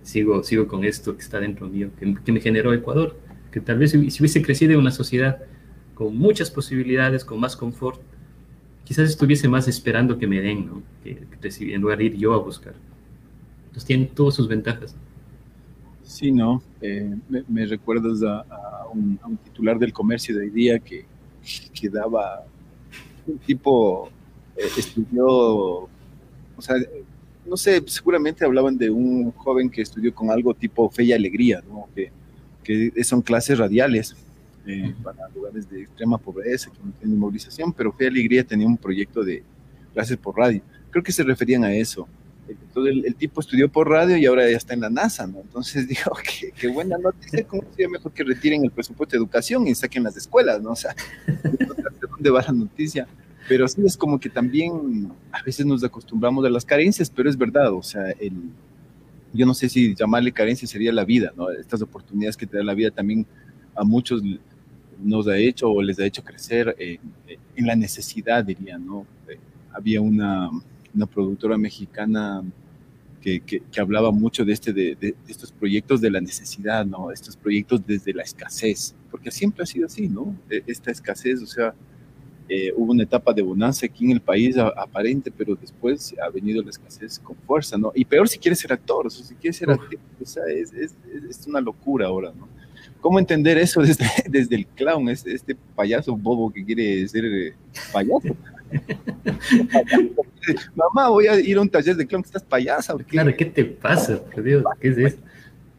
[0.01, 3.17] sigo, sigo con esto que está dentro mío, que, me generó Ecuador,
[3.51, 5.39] que tal vez si, hubiese crecido en una sociedad
[5.93, 8.01] con muchas posibilidades, con más confort,
[8.83, 10.83] quizás estuviese más esperando que me den, ¿no?
[11.03, 12.73] que, que en lugar de ir yo a buscar.
[13.65, 14.95] Entonces tienen todas sus ventajas.
[16.03, 17.15] Sí, no, eh,
[17.47, 21.05] me, recuerdas a, un, titular del comercio de hoy día que,
[21.73, 22.45] que daba
[23.25, 24.09] un tipo,
[24.55, 25.89] eh, estudió, o
[26.59, 26.75] sea,
[27.45, 31.63] no sé, seguramente hablaban de un joven que estudió con algo tipo fe y alegría,
[31.67, 31.87] ¿no?
[31.95, 32.11] que,
[32.63, 34.15] que son clases radiales
[34.65, 38.65] eh, para lugares de extrema pobreza, que no tienen movilización, pero fe y alegría tenía
[38.65, 39.43] un proyecto de
[39.93, 40.61] clases por radio.
[40.89, 42.07] Creo que se referían a eso.
[42.47, 45.39] Entonces el, tipo estudió por radio y ahora ya está en la NASA, ¿no?
[45.39, 49.67] Entonces digo, qué, qué buena noticia, ¿cómo sería mejor que retiren el presupuesto de educación
[49.67, 50.71] y saquen las escuelas, ¿no?
[50.71, 53.07] O sea, ¿de dónde va la noticia?
[53.47, 57.37] Pero sí es como que también a veces nos acostumbramos a las carencias, pero es
[57.37, 58.33] verdad, o sea, el,
[59.33, 61.49] yo no sé si llamarle carencia sería la vida, ¿no?
[61.49, 63.25] Estas oportunidades que te da la vida también
[63.75, 64.21] a muchos
[65.01, 69.05] nos ha hecho o les ha hecho crecer en la necesidad, diría, ¿no?
[69.27, 69.39] Eh,
[69.71, 70.49] había una,
[70.93, 72.43] una, productora mexicana
[73.21, 77.11] que, que, hablaba mucho de, este, de, de, estos proyectos de la necesidad, ¿no?
[77.11, 80.35] Estos proyectos desde la escasez, porque siempre ha sido así, ¿no?
[80.49, 81.73] E, esta escasez, o sea,
[82.49, 86.61] eh, hubo una etapa de bonanza aquí en el país aparente, pero después ha venido
[86.61, 87.93] la escasez con fuerza, ¿no?
[87.95, 90.73] Y peor si quieres ser actor, o sea, si quieres ser actor, o sea, es,
[90.73, 90.93] es,
[91.29, 92.49] es, una locura ahora, ¿no?
[92.99, 97.53] ¿Cómo entender eso desde, desde el clown, este, este payaso bobo que quiere ser eh,
[97.93, 98.35] payaso?
[100.75, 102.95] Mamá, voy a ir a un taller de clown, estás payasa.
[103.07, 104.23] Claro, ¿qué te pasa?
[104.23, 105.17] Por Dios, ¿qué es?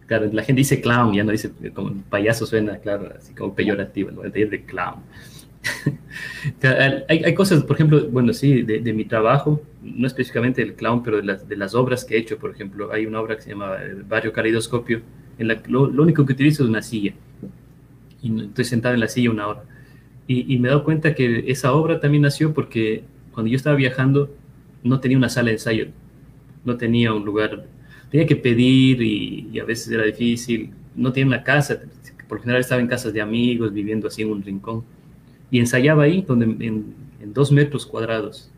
[0.06, 4.10] Claro, la gente dice clown, ya no dice, como payaso suena, claro, así como peyorativo,
[4.22, 4.96] el taller de clown.
[7.08, 11.22] hay, cosas, por ejemplo, bueno, sí, de, mi trabajo, no específicamente del clown, pero de
[11.22, 13.76] las, de las, obras que he hecho, por ejemplo, hay una obra que se llama
[14.06, 15.00] Barrio Caleidoscopio,
[15.38, 17.14] en la lo, lo único que utilizo es una silla.
[18.22, 19.64] Y estoy sentado en la silla una hora.
[20.26, 24.34] Y, me he dado cuenta que esa obra también nació porque cuando yo estaba viajando
[24.84, 25.88] no tenía una sala de ensayo,
[26.64, 27.66] no tenía un lugar,
[28.10, 31.80] tenía que pedir y, a veces era difícil, no tenía una casa,
[32.28, 34.84] por lo general estaba en casas de amigos, viviendo así en un rincón
[35.50, 38.50] y ensayaba ahí, donde, en, dos metros cuadrados.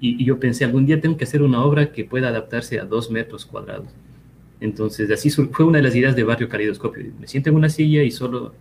[0.00, 3.10] Y, yo pensé, algún día tengo que hacer una obra que pueda adaptarse a dos
[3.10, 3.88] metros cuadrados.
[4.60, 7.04] Entonces, así fue una de las ideas de Barrio Calidoscopio.
[7.20, 8.52] Me siento en una silla y solo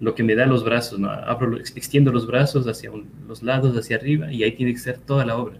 [0.00, 1.10] lo que me da los brazos, ¿no?
[1.10, 2.90] Abro, extiendo los brazos hacia
[3.26, 5.58] los lados, hacia arriba, y ahí tiene que ser toda la obra.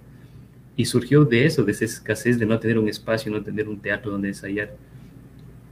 [0.76, 3.78] Y surgió de eso, de esa escasez de no tener un espacio, no tener un
[3.78, 4.74] teatro donde ensayar.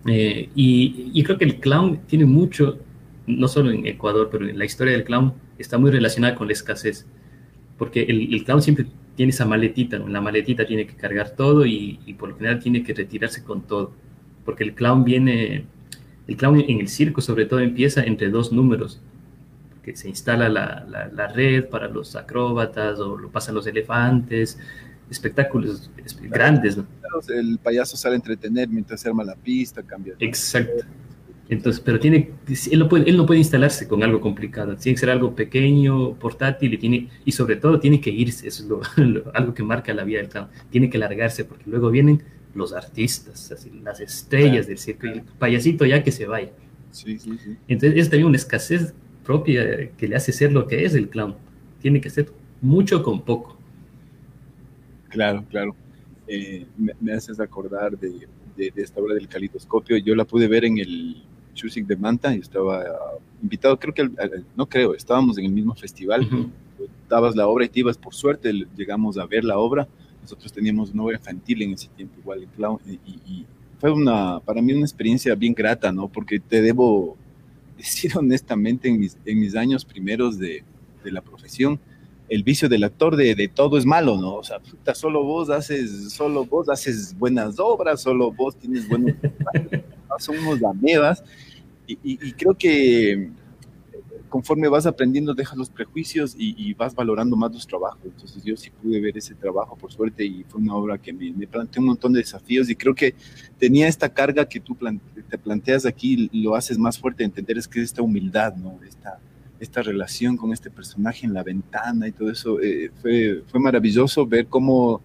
[0.06, 2.78] Eh, y, y, creo que el clown tiene mucho
[3.26, 6.52] no solo en Ecuador, pero en la historia del clown está muy relacionada con la
[6.52, 7.06] escasez,
[7.78, 8.86] porque el, clown siempre
[9.16, 12.82] tiene esa maletita, en la maletita tiene que cargar todo y, por lo general tiene
[12.82, 13.92] que retirarse con todo,
[14.44, 15.64] porque el clown viene,
[16.26, 19.00] el clown en el circo sobre todo empieza entre dos números,
[19.82, 24.58] que se instala la, la, red para los acróbatas o lo pasan los elefantes,
[25.10, 25.90] espectáculos
[26.22, 26.78] grandes.
[27.28, 30.14] El payaso sale a entretener mientras se arma la pista, cambia.
[30.20, 30.84] Exacto.
[31.50, 32.30] Entonces, pero tiene,
[32.70, 36.14] él no, puede, él no puede instalarse con algo complicado, tiene que ser algo pequeño,
[36.14, 40.04] portátil y, tiene, y sobre todo tiene que irse, eso es algo que marca la
[40.04, 42.22] vida del clown, tiene que largarse porque luego vienen
[42.54, 46.50] los artistas, así, las estrellas del circo y el payasito ya que se vaya.
[46.92, 47.56] Sí, sí, sí.
[47.66, 48.94] Entonces es también una escasez
[49.24, 51.34] propia que le hace ser lo que es el clown,
[51.82, 53.59] tiene que ser mucho con poco.
[55.10, 55.76] Claro, claro.
[56.26, 59.96] eh, me, haces acordar de, de, esta obra del calidoscopio.
[59.98, 61.22] Yo la pude ver en el
[61.54, 62.84] Chusik de Manta, y estaba
[63.42, 64.10] invitado, creo que,
[64.56, 66.28] no creo, estábamos en el mismo festival,
[67.08, 69.88] dabas la obra y te ibas, por suerte llegamos a ver la obra,
[70.22, 73.44] nosotros teníamos una obra infantil en ese tiempo, igual Clown, y,
[73.78, 76.06] fue una, para mí una experiencia bien grata, ¿no?
[76.06, 77.16] Porque te debo
[77.78, 80.62] decir honestamente, en mis, en mis años primeros de,
[81.02, 81.80] de la profesión,
[82.30, 84.36] el vicio del actor de, de, todo es malo, ¿no?
[84.36, 84.60] O sea,
[84.94, 89.16] solo vos haces, solo vos haces buenas obras, solo vos tienes buenos,
[90.18, 91.24] son unos amebas,
[91.88, 93.30] y, y, creo que
[94.28, 98.00] conforme vas aprendiendo, dejas los prejuicios y, vas valorando más los trabajos.
[98.04, 101.46] Entonces yo sí pude ver ese trabajo, por suerte, y fue una obra que me,
[101.48, 103.14] planteó un montón de desafíos y creo que
[103.58, 104.76] tenía esta carga que tú
[105.28, 108.78] te planteas aquí, lo haces más fuerte, entender es que es esta humildad, ¿no?
[108.88, 109.18] Esta,
[109.60, 114.26] esta relación con este personaje en la ventana y todo eso, eh, fue, fue maravilloso
[114.26, 115.02] ver cómo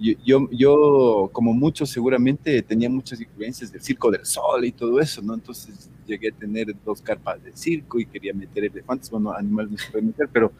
[0.00, 5.20] yo, yo, como muchos seguramente, tenía muchas influencias del Circo del Sol y todo eso,
[5.20, 5.34] ¿no?
[5.34, 9.76] Entonces llegué a tener dos carpas de circo y quería meter elefantes, bueno, animales no
[9.78, 10.52] se pueden meter, pero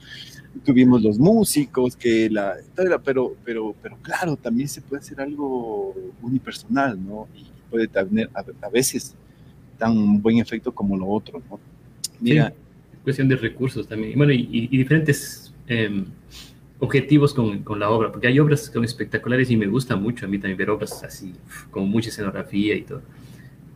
[0.63, 2.57] tuvimos los músicos, que la,
[3.03, 7.27] pero, pero, pero claro, también se puede hacer algo unipersonal, ¿no?
[7.35, 9.15] Y puede tener a, veces
[9.79, 11.59] tan buen efecto como lo otro, ¿no?
[12.21, 12.53] Mira.
[13.03, 15.55] Cuestión de recursos también, bueno, y, diferentes...
[15.67, 16.07] Em,
[16.81, 20.25] objetivos con, con, la obra, porque hay obras que son espectaculares y me gusta mucho
[20.25, 21.35] a mí también ver obras así,
[21.71, 23.03] con mucha escenografía y todo.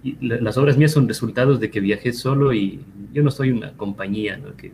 [0.02, 2.80] Y las obras mías son resultados de que viajé solo y
[3.12, 4.72] yo no soy una compañía que,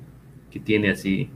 [0.50, 1.28] que, tiene así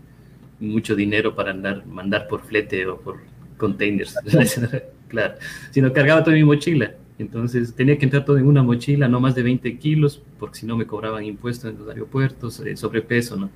[0.59, 3.19] mucho dinero para andar, mandar por flete o por
[3.57, 4.17] containers,
[5.09, 5.35] claro,
[5.71, 6.95] sino cargaba toda mi mochila.
[7.19, 10.67] Entonces tenía que entrar todo en una mochila, no más de 20 kilos, porque si
[10.67, 13.51] no me cobraban impuestos en los aeropuertos, eh, sobrepeso, ¿no?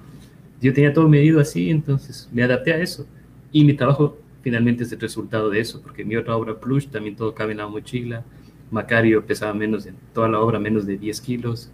[0.61, 3.07] Yo tenía todo medido así, entonces me adapté a eso
[3.53, 7.17] y mi trabajo finalmente es el resultado de eso, porque mi otra obra, Plush, también
[7.17, 8.25] todo cabe en la mochila.
[8.71, 11.71] Macario pesaba menos, de toda la obra menos de 10 kilos.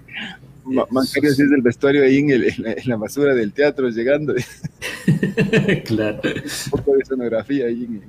[0.64, 4.34] Macario es el vestuario ahí en, la, basura del teatro llegando.
[5.84, 6.20] claro.
[6.24, 8.02] Un poco de escenografía ahí en,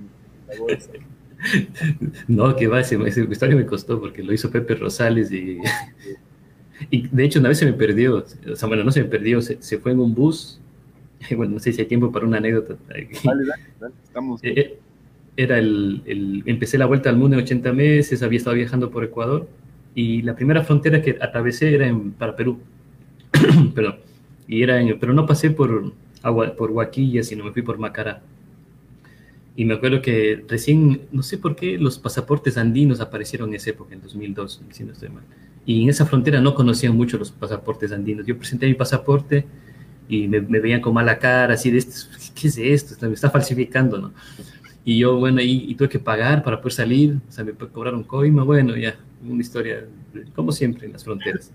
[0.47, 0.89] la bolsa.
[2.27, 5.59] No, que va, ese, vestuario me costó porque lo hizo Pepe Rosales y,
[6.89, 9.41] y de hecho una vez se me perdió, o sea, bueno, no se me perdió,
[9.41, 10.59] se fue en un bus
[11.35, 12.75] bueno, no sé si hay tiempo para una anécdota.
[13.23, 14.43] Dale, dale, estamos.
[14.43, 14.79] Eh, eh,
[15.37, 19.47] era el, empecé la vuelta al mundo en 80 meses, había estado viajando por Ecuador
[19.93, 22.59] y la primera frontera que atravesé era en, para Perú.
[23.75, 23.97] Perdón.
[24.47, 25.93] Y era en, pero no pasé por,
[26.57, 28.21] por Huaquilla, sino me fui por Macará.
[29.55, 33.69] Y me acuerdo que recién, no sé por qué, los pasaportes andinos aparecieron en esa
[33.69, 35.23] época, en 2002, si no estoy mal.
[35.65, 38.25] Y en esa frontera no conocían mucho los pasaportes andinos.
[38.25, 39.45] Yo presenté mi pasaporte
[40.09, 41.83] y me, veían con mala cara, así de,
[42.39, 43.07] ¿qué es esto?
[43.07, 44.11] Me está falsificando, ¿no?
[44.83, 48.43] Y yo, bueno, y, tuve que pagar para poder salir, o sea, me cobraron coima,
[48.43, 48.95] bueno, ya,
[49.27, 49.85] una historia,
[50.35, 51.51] como siempre, en las fronteras.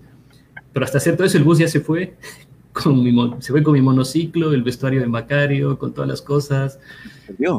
[0.73, 2.15] Pero hasta todo eso, el bus ya se fue,
[2.73, 6.79] con mi, se fue con mi monociclo, el vestuario de Macario, con todas las cosas.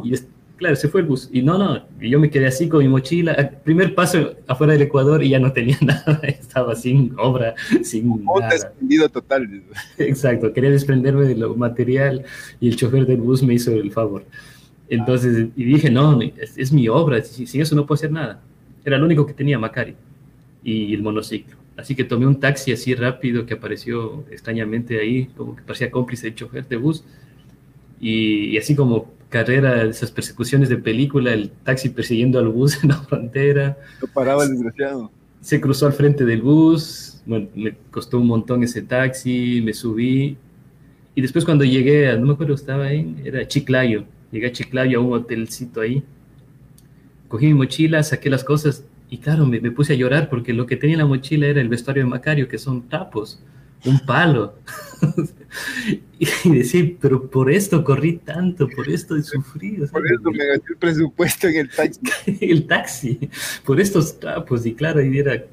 [0.05, 0.13] Y
[0.57, 1.29] claro, se fue el bus.
[1.33, 3.53] Y no, no, y yo me quedé así con mi mochila.
[3.65, 6.21] Primer paso afuera del Ecuador y ya no tenía nada.
[6.23, 8.51] Estaba sin obra, sin nada.
[8.51, 9.63] desprendido total.
[9.99, 12.25] Exacto, quería desprenderme de lo material
[12.61, 14.25] y el chofer del bus me hizo el favor.
[14.89, 18.41] Entonces, y dije, no, es, mi obra, sin, eso no puedo hacer nada.
[18.85, 19.95] Era lo único que tenía Macari
[20.63, 21.62] y el monociclo.
[21.77, 26.27] Así que tomé un taxi así rápido que apareció extrañamente ahí, como que parecía cómplice
[26.27, 27.05] del chofer de bus.
[28.01, 32.91] Y, y así como carrera, esas persecuciones de película, el taxi persiguiendo al bus en
[32.91, 33.77] la frontera.
[34.01, 35.11] No paraba el desgraciado.
[35.41, 40.37] Se cruzó al frente del bus, bueno, me costó un montón ese taxi, me subí.
[41.15, 44.05] Y después cuando llegué, a, no me acuerdo, estaba en, era Chiclayo.
[44.31, 46.05] Llegué a Chiclayo, a un hotelcito ahí.
[47.27, 50.65] Cogí mi mochila, saqué las cosas y claro, me, me puse a llorar porque lo
[50.65, 53.45] que tenía en la mochila era el vestuario de Macario, que son tapos
[53.85, 54.55] un palo.
[56.19, 59.87] y decir, pero por esto corrí tanto, por esto he sufrido.
[59.89, 62.01] por esto me gasté el presupuesto en el taxi.
[62.41, 63.29] el taxi,
[63.67, 64.65] por estos trapos.
[64.65, 65.45] Y claro, y era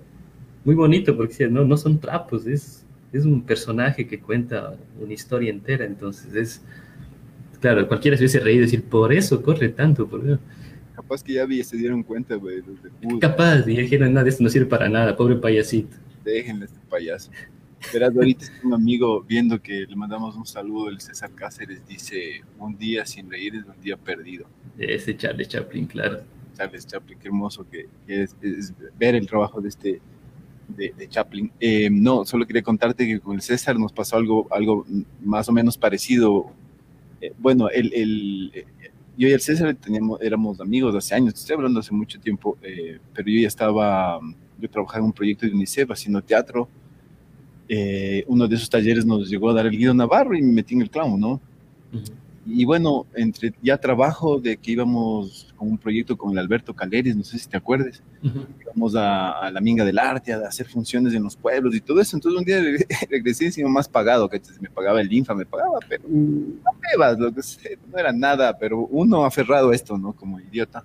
[0.64, 5.50] muy bonito porque no, no son trapos, es, es un personaje que cuenta una historia
[5.50, 5.84] entera.
[5.84, 6.62] Entonces es,
[7.60, 10.08] claro, cualquiera se hubiese reído y decir, por eso corre tanto.
[10.08, 10.40] Por
[11.02, 12.62] Capaz que ya se dieron cuenta, güey.
[13.22, 15.96] Capaz, y dijeron, nada, esto no sirve para nada, pobre payasito.
[16.26, 17.32] Déjenle este payaso.
[17.94, 22.78] Verás, ahorita un amigo viendo que le mandamos un saludo, el César Cáceres dice, un
[22.78, 24.46] día sin reír es un día perdido.
[24.78, 26.20] Ese Charles Chaplin, claro.
[26.58, 28.36] Charles Chaplin, qué hermoso que, es,
[29.00, 30.02] ver el trabajo de este
[30.68, 31.50] de, Chaplin.
[31.62, 34.86] Eh, no, solo quería contarte que con el César nos pasó algo, algo
[35.24, 36.52] más o menos parecido.
[37.22, 38.66] Eh, bueno, el, el,
[39.20, 43.00] yo y el César teníamos, éramos amigos hace años, estoy hablando hace mucho tiempo, eh,
[43.14, 44.18] pero yo ya estaba,
[44.58, 46.70] yo trabajaba en un proyecto de UNICEF haciendo teatro.
[47.68, 50.74] Eh, uno de esos talleres nos llegó a dar el Guido Navarro y me metí
[50.74, 51.42] en el clown, ¿no?
[52.52, 57.16] Y bueno, entre ya trabajo de que íbamos con un proyecto con el Alberto Caleris,
[57.16, 61.24] no sé si te acuerdes, íbamos a, la Minga del Arte, a hacer funciones en
[61.24, 62.18] los pueblos y todo eso.
[62.18, 62.62] Entonces un día
[63.10, 67.34] regresé encima más pagado, que me pagaba el Infa, me pagaba, pero no bebas, lo
[67.34, 67.42] que
[67.92, 70.14] no era nada, pero uno aferrado a esto, ¿no?
[70.14, 70.84] Como idiota.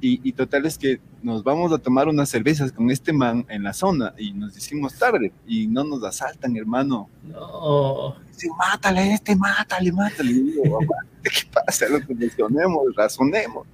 [0.00, 3.72] Y, total es que nos vamos a tomar unas cervezas con este man en la
[3.72, 7.08] zona y nos decimos tarde y no nos asaltan, hermano.
[7.24, 8.14] No.
[8.28, 10.30] Dice, mátale este, mátale, mátale.
[10.30, 10.78] Y digo,
[11.22, 11.88] ¿qué pasa?
[11.88, 13.66] Lo reflexionemos, razonemos.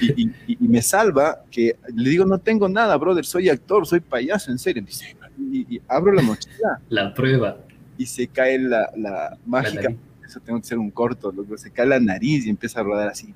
[0.00, 4.00] Y, y, y, me salva que le digo, no tengo nada, brother, soy actor, soy
[4.00, 4.82] payaso, en serio.
[4.82, 6.80] Dice, y, abro la mochila.
[6.90, 7.56] La prueba.
[7.96, 9.94] Y se cae la, la mágica.
[10.26, 11.56] Eso tengo que ser un corto, loco.
[11.56, 13.34] Se cae la nariz y empieza a rodar así.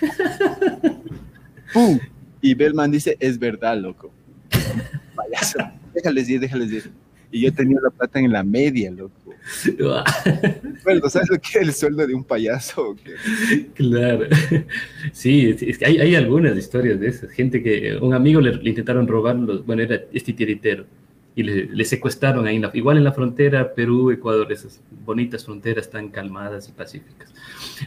[1.72, 1.98] ¡Pum!
[2.40, 4.12] Y Bellman dice, es verdad, loco.
[5.14, 5.58] Payaso.
[5.94, 6.90] Déjales ir, déjales ir.
[7.30, 9.12] Y yo tenía la plata en la media, loco.
[10.84, 12.96] bueno, ¿sabes lo que es el sueldo de un payaso?
[13.74, 14.26] Claro.
[15.12, 17.30] Sí, es que hay, hay, algunas historias de esas.
[17.30, 20.86] Gente que, un amigo le, intentaron robar, bueno, era este tiritero,
[21.34, 26.68] y le, secuestraron ahí, igual en la frontera Perú, Ecuador, esas bonitas fronteras tan calmadas
[26.68, 27.32] y pacíficas.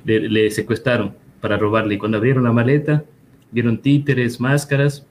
[0.05, 3.03] Le, le secuestraron para robarle, y cuando abrieron la maleta,
[3.51, 5.05] vieron títeres, máscaras,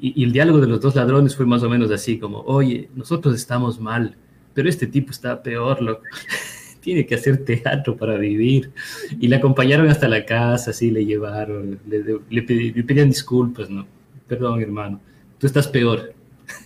[0.00, 3.34] y, el diálogo de los dos ladrones fue más o menos así, como, oye, nosotros
[3.34, 4.16] estamos mal,
[4.54, 6.02] pero este tipo está peor, loco.
[6.80, 8.72] Tiene que hacer teatro para vivir.
[9.20, 13.86] Y le acompañaron hasta la casa, así le llevaron, le, pedían disculpas, ¿no?
[14.26, 14.98] Perdón, hermano,
[15.38, 16.14] tú estás peor.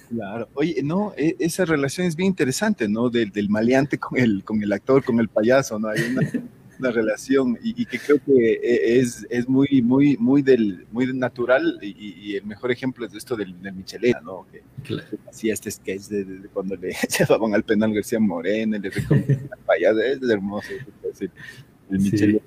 [0.08, 0.48] Claro.
[0.54, 3.10] Oye, no, e, esa relación es bien interesante, ¿no?
[3.10, 5.88] Del, del maleante con el, con el actor, con el payaso, ¿no?
[5.88, 6.30] Hay una,
[6.78, 11.78] una relación y, que creo que e, es, es muy, muy, muy, del, muy natural
[11.82, 14.46] y, el mejor ejemplo es esto del, del Michelena, ¿no?
[14.50, 14.62] Que,
[15.28, 18.90] hacía este sketch de, cuando le llevaban al penal García Moreno, le
[19.66, 20.68] payaso, es hermoso,
[21.90, 22.40] el Michelena.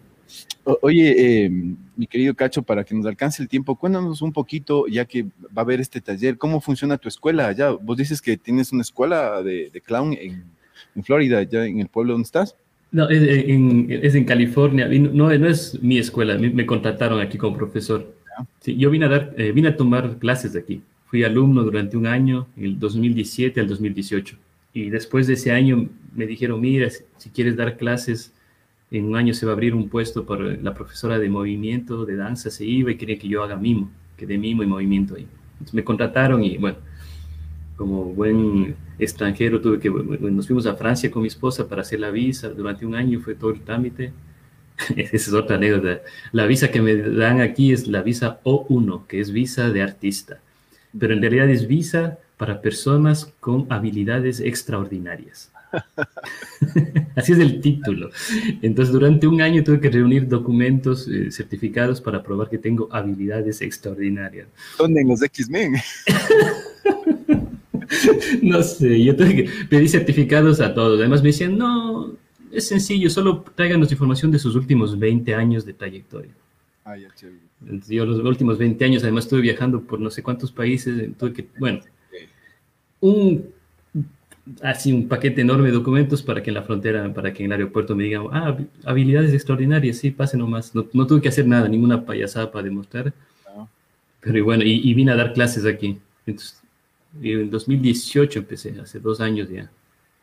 [0.81, 5.05] Oye, em, mi querido Cacho, para que nos alcance el tiempo, cuéntanos un poquito, ya
[5.05, 7.71] que va a haber este taller, ¿cómo funciona tu escuela allá?
[7.71, 10.43] Vos dices que tienes una escuela de, de clown en,
[10.95, 12.55] en Florida, ya en el pueblo donde estás.
[12.91, 14.87] No, es en, es en California.
[14.87, 18.13] No, no es mi escuela, me contrataron aquí como profesor.
[18.61, 20.81] Sí, yo vine a, dar, eh, vine a tomar clases de aquí.
[21.07, 24.37] Fui alumno durante un año, el 2017 al 2018.
[24.73, 28.33] Y después de ese año me dijeron, mira, si quieres dar clases,
[28.91, 32.15] en un año se va a abrir un puesto para la profesora de movimiento, de
[32.15, 35.27] danza, se iba y quería que yo haga mimo, que de mimo y movimiento ahí.
[35.53, 36.77] Entonces me contrataron y bueno,
[37.77, 42.09] como buen extranjero, tuve que, nos fuimos a Francia con mi esposa para hacer la
[42.09, 44.11] visa, durante un año fue todo el trámite.
[44.97, 46.01] Esa es otra anécdota.
[46.33, 50.41] La visa que me dan aquí es la visa O1, que es visa de artista,
[50.97, 55.51] pero en realidad es visa para personas con habilidades extraordinarias.
[57.15, 58.09] Así es el título.
[58.61, 63.61] Entonces, durante un año tuve que reunir documentos eh, certificados para probar que tengo habilidades
[63.61, 64.47] extraordinarias.
[64.77, 65.75] ¿Dónde en los X-Men?
[68.41, 70.99] no sé, yo tuve que pedir certificados a todos.
[70.99, 72.13] Además me decían, no,
[72.51, 76.31] es sencillo, solo tráiganos información de sus últimos 20 años de trayectoria.
[76.85, 77.09] Ah, ya,
[77.87, 81.47] Yo los últimos 20 años, además estuve viajando por no sé cuántos países, tuve que,
[81.59, 81.81] bueno,
[82.99, 83.57] un
[84.61, 87.59] así un paquete enorme de documentos para que en la frontera, para que en el
[87.59, 90.73] aeropuerto me digan, ah, habilidades extraordinarias, sí, pase nomás.
[90.73, 93.13] No, no tuve que hacer nada, ninguna payasada para demostrar.
[94.21, 95.99] Pero bueno, y, y, vine a dar clases aquí.
[96.25, 96.61] Entonces,
[97.21, 99.69] en 2018 empecé, hace dos años ya,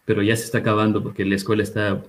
[0.05, 2.03] pero ya se está acabando porque la escuela está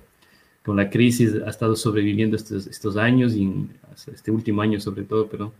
[0.64, 3.68] con la crisis, ha estado sobreviviendo estos, estos años y
[4.12, 5.52] este último año sobre todo, pero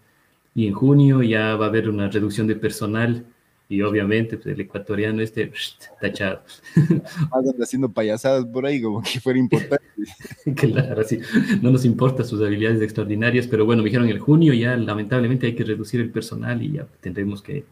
[0.55, 3.25] y en junio ya va a haber una reducción de personal
[3.69, 5.53] y obviamente pues, el ecuatoriano este
[6.01, 6.43] tachado.
[7.33, 9.85] Andan haciendo payasadas por ahí como que fuera importante.
[10.57, 11.19] claro, sí,
[11.61, 15.55] no nos importa sus habilidades extraordinarias, pero bueno, me dijeron en junio ya lamentablemente hay
[15.55, 17.64] que reducir el personal y ya tendremos que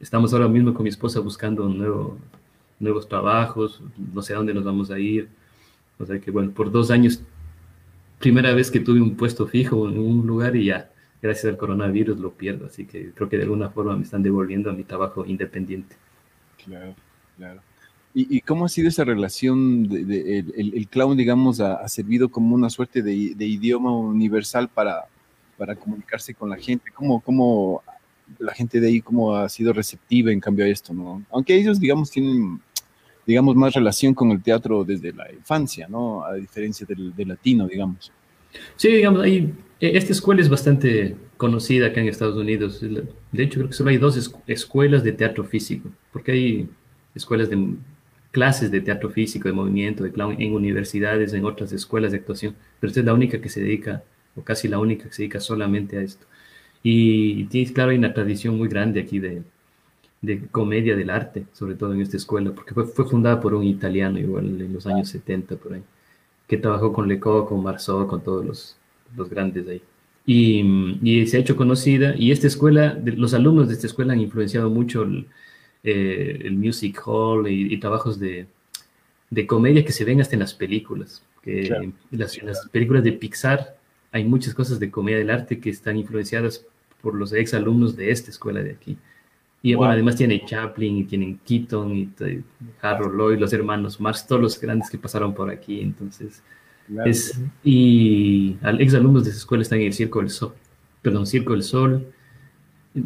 [0.00, 2.18] estamos ahora mismo con mi esposa buscando nuevo,
[2.78, 3.82] nuevos trabajos,
[4.12, 5.28] no sé a dónde nos vamos a ir.
[5.98, 7.22] O sea que, bueno, por dos años,
[8.18, 10.90] primera vez que tuve un puesto fijo en un lugar y ya,
[11.20, 12.66] gracias al coronavirus lo pierdo.
[12.66, 15.94] Así que creo que de alguna forma me están devolviendo a mi trabajo independiente.
[16.64, 16.94] Claro,
[17.36, 17.60] claro.
[18.12, 19.88] ¿Y, cómo ha sido esa relación?
[19.88, 25.04] De, el, clown, digamos, ha, servido como una suerte de, idioma universal para,
[25.56, 26.90] para comunicarse con la gente.
[26.92, 27.84] ¿Cómo, cómo
[28.38, 31.24] la gente de ahí cómo ha sido receptiva en cambio a esto, ¿no?
[31.30, 32.60] Aunque ellos, digamos, tienen,
[33.26, 36.24] digamos, más relación con el teatro desde la infancia, ¿no?
[36.24, 38.12] A diferencia del, latino, digamos.
[38.76, 42.80] Sí, digamos, hay, e, esta escuela es bastante conocida acá en Estados Unidos.
[42.80, 46.68] De hecho, creo que solo hay dos escuelas de teatro físico, porque hay
[47.14, 47.76] escuelas de
[48.30, 52.54] clases de teatro físico, de movimiento, de clown en universidades, en otras escuelas de actuación,
[52.78, 54.04] pero esta es la única que se dedica,
[54.36, 56.26] o casi la única que se dedica solamente a esto.
[56.82, 59.42] Y tienes, claro, hay una tradición muy grande aquí de,
[60.22, 63.64] de comedia del arte, sobre todo en esta escuela, porque fue, fue, fundada por un
[63.64, 65.82] italiano igual en los años 70 por ahí,
[66.46, 68.76] que trabajó con Leco, con Marceau, con todos los,
[69.16, 69.82] los grandes de ahí.
[70.26, 74.20] Y, y, se ha hecho conocida, y esta escuela, los alumnos de esta escuela han
[74.20, 75.26] influenciado mucho el,
[75.82, 78.46] eh, el music hall y, trabajos de,
[79.30, 81.24] de, comedia que se ven hasta en las películas.
[81.42, 83.76] Que en, las, en las películas de Pixar
[84.12, 86.66] hay muchas cosas de comedia del arte que están influenciadas
[87.02, 88.96] por los ex alumnos de esta escuela de aquí.
[89.62, 92.08] Y bueno, además tiene Chaplin y tienen Keaton y,
[92.80, 95.80] Harold Lloyd, los hermanos Marx, todos los grandes que pasaron por aquí.
[95.80, 96.42] Entonces,
[97.04, 100.54] es, y al ex alumnos de esa escuela están en el Circo del Sol,
[101.02, 102.06] perdón, Circo del Sol.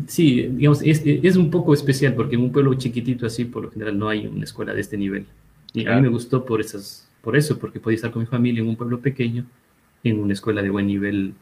[0.07, 3.71] Sí, digamos, es, es, un poco especial porque en un pueblo chiquitito así, por lo
[3.71, 5.27] general, no hay una escuela de este nivel.
[5.75, 8.63] Y a mí me gustó por, esas, por eso, porque podía estar con mi familia
[8.63, 9.45] en un pueblo pequeño,
[10.05, 11.35] en una escuela de buen nivel,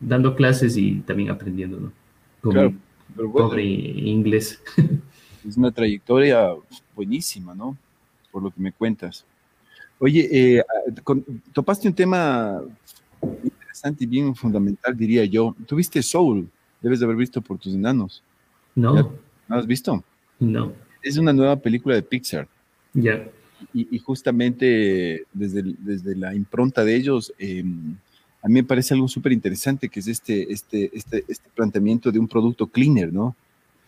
[0.00, 1.92] dando clases y también aprendiendo, ¿no?
[2.42, 2.74] claro
[3.14, 4.60] pobre inglés.
[5.46, 6.48] Es una trayectoria
[6.94, 7.76] buenísima, ¿no?
[8.30, 9.24] Por lo que me cuentas.
[9.98, 10.64] Oye, eh,
[11.52, 12.60] topaste un tema
[13.42, 15.54] interesante y bien fundamental, diría yo.
[15.66, 16.48] ¿Tuviste Soul?
[16.82, 18.22] Debes de haber visto por tus enanos.
[18.74, 19.12] No.
[19.48, 20.02] ¿No has visto?
[20.38, 20.72] No.
[21.02, 22.48] Es una nueva película de Pixar.
[22.92, 23.28] Ya.
[23.72, 27.64] Y, justamente desde, desde la impronta de ellos, eh,
[28.46, 32.20] a mí me parece algo súper interesante, que es este, este, este, este planteamiento de
[32.20, 33.34] un producto cleaner, ¿no?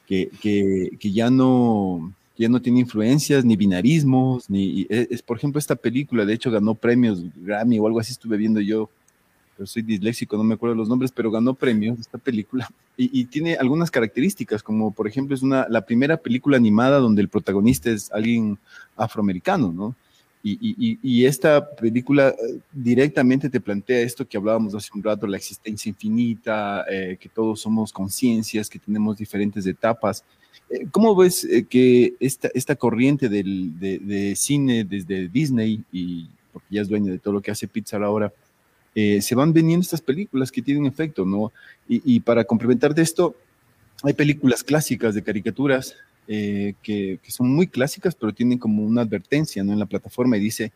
[0.05, 4.83] Que, que, que ya no ya no tiene influencias, ni binarismos, ni...
[4.91, 8.37] E, es, por ejemplo, esta película, de hecho, ganó premios Grammy o algo así estuve
[8.37, 8.91] viendo yo,
[9.57, 12.69] pero soy disléxico, no me acuerdo los nombres, pero ganó premios esta película.
[12.97, 17.23] Y, y, tiene algunas características, como por ejemplo es una, la primera película animada donde
[17.23, 18.59] el protagonista es alguien
[18.97, 19.95] afroamericano, ¿no?
[20.43, 25.91] Y, esta película eh, directamente te plantea esto que hablábamos hace un rato, la existencia
[25.91, 30.25] infinita, eh, que todos somos conciencias, que tenemos diferentes etapas.
[30.71, 36.83] Eh, ¿Cómo ves que esta, esta corriente del, de, cine desde Disney, y porque ya
[36.83, 38.33] es dueña de todo lo que hace Pixar ahora,
[38.95, 41.53] se van veniendo estas películas que tienen efecto, ¿no?
[41.89, 43.37] Y, para complementar de esto,
[44.03, 45.95] hay películas clásicas de caricaturas
[46.31, 49.73] eh, que, son muy clásicas, pero tienen como una advertencia ¿no?
[49.73, 50.73] en la plataforma y dice,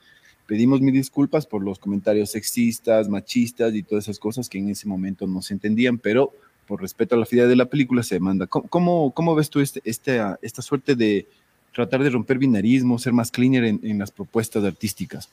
[0.46, 4.88] pedimos mil disculpas por los comentarios sexistas, machistas y todas esas cosas que en ese
[4.88, 6.32] momento no se entendían, pero
[6.66, 8.46] por respeto a la fidelidad de la película se demanda.
[8.46, 11.26] ¿Cómo, cómo, ves tú este, este, esta suerte de
[11.74, 15.28] tratar de romper binarismo, ser más cleaner en, las propuestas artísticas?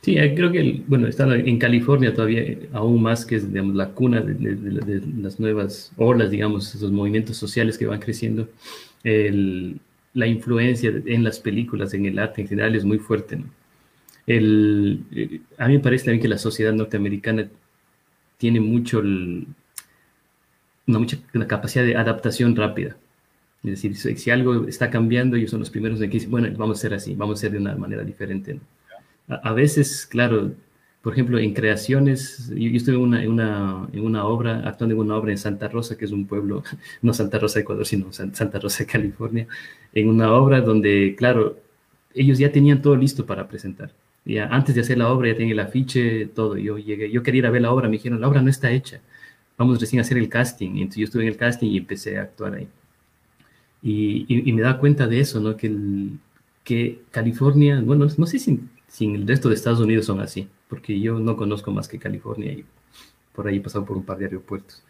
[0.00, 3.76] Sí, eh, creo que, bueno, está en California todavía eh, aún más que es, digamos,
[3.76, 8.48] la cuna de, de, las nuevas olas, digamos, esos movimientos sociales que van creciendo
[10.14, 13.38] la influencia en las películas, en el arte en general es muy fuerte.
[14.26, 17.48] El, eh, a mí me parece también que la sociedad norteamericana
[18.38, 19.46] tiene mucho una
[20.98, 22.96] mucha capacidad de adaptación rápida.
[23.62, 26.78] Es decir, si, algo está cambiando, ellos son los primeros en que dicen, bueno, vamos
[26.78, 28.60] a ser así, vamos a ser de una manera diferente.
[29.28, 30.52] a, veces, claro,
[31.06, 35.02] por ejemplo, en creaciones, yo, estuve en una, en, una, en una, obra, actuando en
[35.02, 36.64] una obra en Santa Rosa, que es un pueblo,
[37.00, 39.46] no Santa Rosa, Ecuador, sino Santa Rosa, California,
[39.94, 41.60] en una obra donde, claro,
[42.12, 43.92] ellos ya tenían todo listo para presentar.
[44.24, 46.56] Ya antes de hacer la obra ya tenían el afiche, todo.
[46.56, 48.72] Yo llegué, yo quería ir a ver la obra, me dijeron, la obra no está
[48.72, 49.00] hecha,
[49.56, 50.74] vamos recién a hacer el casting.
[50.74, 52.66] Y entonces yo estuve en el casting y empecé a actuar ahí.
[53.80, 55.56] Y, y, me da cuenta de eso, ¿no?
[55.56, 56.18] Que, el,
[56.64, 58.58] que California, bueno, no sé si,
[58.96, 61.98] si en el resto de Estados Unidos son así, porque yo no conozco más que
[61.98, 62.64] California y
[63.34, 64.82] por ahí he pasado por un par de aeropuertos.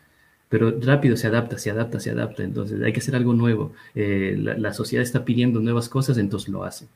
[0.48, 2.44] Pero rápido se adapta, se adapta, se adapta.
[2.44, 3.72] Entonces hay que hacer algo nuevo.
[3.96, 6.86] Eh, la, sociedad está pidiendo nuevas cosas, entonces lo hace.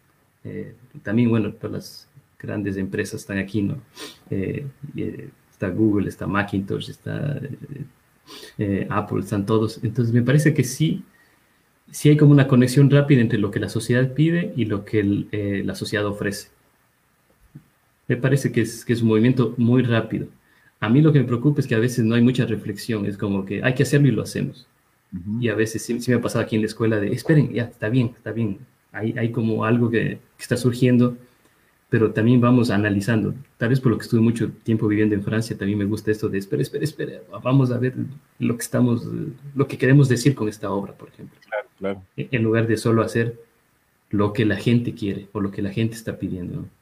[0.44, 2.08] Eh, también, bueno, todas las
[2.38, 3.78] grandes empresas están aquí, ¿no?
[4.30, 4.64] Eh,
[5.50, 7.40] está Google, está Macintosh, está
[8.88, 9.80] Apple, están todos.
[9.82, 11.02] Entonces me parece que sí,
[11.90, 15.02] sí hay como una conexión rápida entre lo que la sociedad pide y lo que
[15.64, 16.59] la sociedad ofrece.
[18.10, 20.26] Me parece que es, que es un movimiento muy rápido.
[20.80, 23.16] A mí lo que me preocupa es que a veces no hay mucha reflexión, es
[23.16, 24.66] como que hay que hacerlo y lo hacemos.
[25.38, 27.88] Y a veces sí, me ha pasado aquí en la escuela de, esperen, ya, está
[27.88, 28.58] bien, está bien.
[28.90, 31.16] Hay, hay como algo que, que, está surgiendo,
[31.88, 33.32] pero también vamos analizando.
[33.58, 36.28] Tal vez por lo que estuve mucho tiempo viviendo en Francia, también me gusta esto
[36.28, 37.94] de, espera, espera, espera, vamos a ver
[38.40, 39.06] lo que estamos,
[39.54, 41.38] lo que queremos decir con esta obra, por ejemplo.
[41.48, 42.02] Claro, claro.
[42.16, 43.38] En lugar de solo hacer
[44.10, 46.62] lo que la gente quiere o lo que la gente está pidiendo.
[46.62, 46.79] ¿no?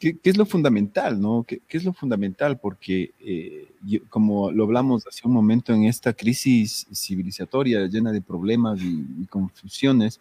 [0.00, 1.44] ¿Qué, es lo fundamental, no?
[1.46, 2.58] ¿Qué, es lo fundamental?
[2.58, 3.70] Porque, eh,
[4.08, 10.18] como lo hablamos hace un momento, en esta crisis civilizatoria llena de problemas y, confusiones,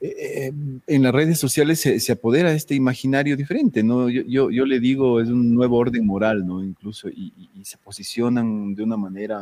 [0.00, 0.52] eh,
[0.86, 4.08] en las redes sociales se, apodera este imaginario diferente, ¿no?
[4.08, 6.62] Yo, yo, le digo, es un nuevo orden moral, ¿no?
[6.62, 7.32] Incluso, y,
[7.64, 9.40] se posicionan de una manera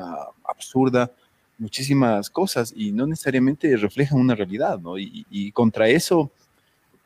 [0.49, 1.13] absurda
[1.59, 4.99] muchísimas cosas y no necesariamente reflejan una realidad, ¿no?
[4.99, 6.31] y contra eso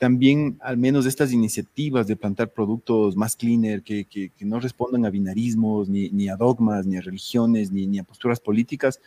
[0.00, 5.10] también al menos estas iniciativas de plantar productos más cleaner, que, que, no respondan a
[5.10, 8.98] binarismos, ni, ni, a dogmas, ni a religiones, ni, ni a posturas políticas,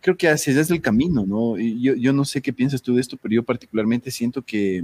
[0.00, 1.56] creo que hacia es el camino, ¿no?
[1.56, 4.82] Yo, yo no sé qué piensas tú de esto, pero yo particularmente siento que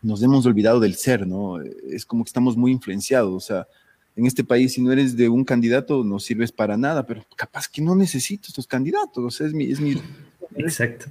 [0.00, 1.60] nos hemos olvidado del ser, ¿no?
[1.60, 3.68] Es como que estamos muy influenciados, o sea,
[4.16, 7.68] en este país si no eres de un candidato no sirves para nada, pero capaz
[7.68, 9.70] que no necesito estos candidatos, o sea, es mi...
[9.70, 10.00] Es mi
[10.56, 11.10] Exacto.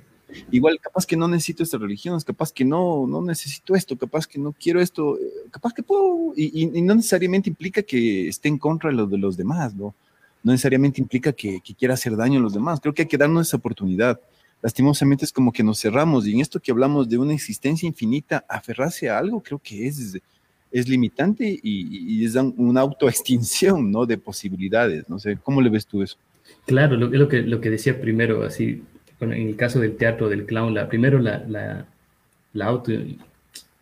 [0.51, 4.39] Igual, capaz que no necesito estas religiones, capaz que no, no necesito esto, capaz que
[4.39, 8.89] no quiero esto, eh, capaz que puedo, y, no necesariamente implica que esté en contra
[8.89, 9.93] de los de los demás, ¿no?
[10.43, 12.79] No necesariamente implica que, quiera hacer daño a los demás.
[12.79, 14.19] Creo que hay que darnos esa oportunidad.
[14.61, 18.45] Lastimosamente es como que nos cerramos y en esto que hablamos de una existencia infinita,
[18.47, 20.17] aferrarse a algo creo que es,
[20.71, 24.05] es limitante y, es una autoextinción, ¿no?
[24.05, 26.17] De posibilidades, no sé, ¿cómo le ves tú eso?
[26.65, 28.83] Claro, lo, lo, que, lo que decía primero, así,
[29.19, 31.85] bueno, en el caso del teatro del clown, la, primero la, la,
[32.53, 32.91] la, auto,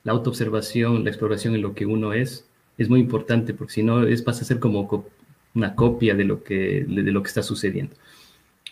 [0.04, 4.04] la autoobservación, la exploración en lo que uno es, es muy importante, porque si no,
[4.04, 5.06] es, pasa a ser como
[5.54, 7.96] una copia de lo que, de lo que está sucediendo.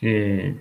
[0.01, 0.55] Eh,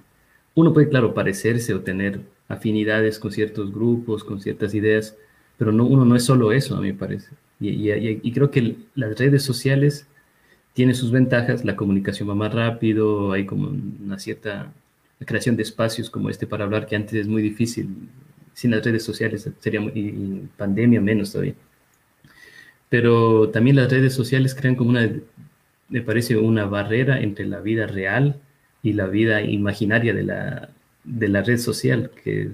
[0.55, 5.17] uno puede, claro, parecerse o tener afinidades con ciertos grupos, con ciertas ideas,
[5.57, 7.31] pero no, uno no es solo eso, a me parece.
[7.61, 10.07] Y, y, y creo que las redes sociales
[10.75, 13.69] tienen sus ventajas, la comunicación va más rápido, hay como
[14.05, 14.73] una cierta
[15.23, 17.89] la creación de espacios como este para hablar, que antes es muy difícil.
[18.55, 21.55] Sin las redes sociales sería muy, y pandemia menos todavía.
[22.89, 25.09] Pero también las redes sociales crean como una,
[25.89, 28.41] me parece, una barrera entre la vida real
[28.83, 30.71] y la vida imaginaria de la,
[31.05, 32.51] de la red social, que,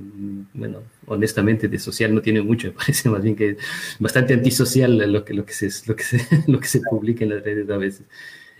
[0.52, 3.56] bueno, honestamente de social no tiene mucho, me parece más bien que
[3.98, 7.30] bastante antisocial lo que, lo que, se, lo que, se, lo que se publica en
[7.30, 8.04] las redes a veces.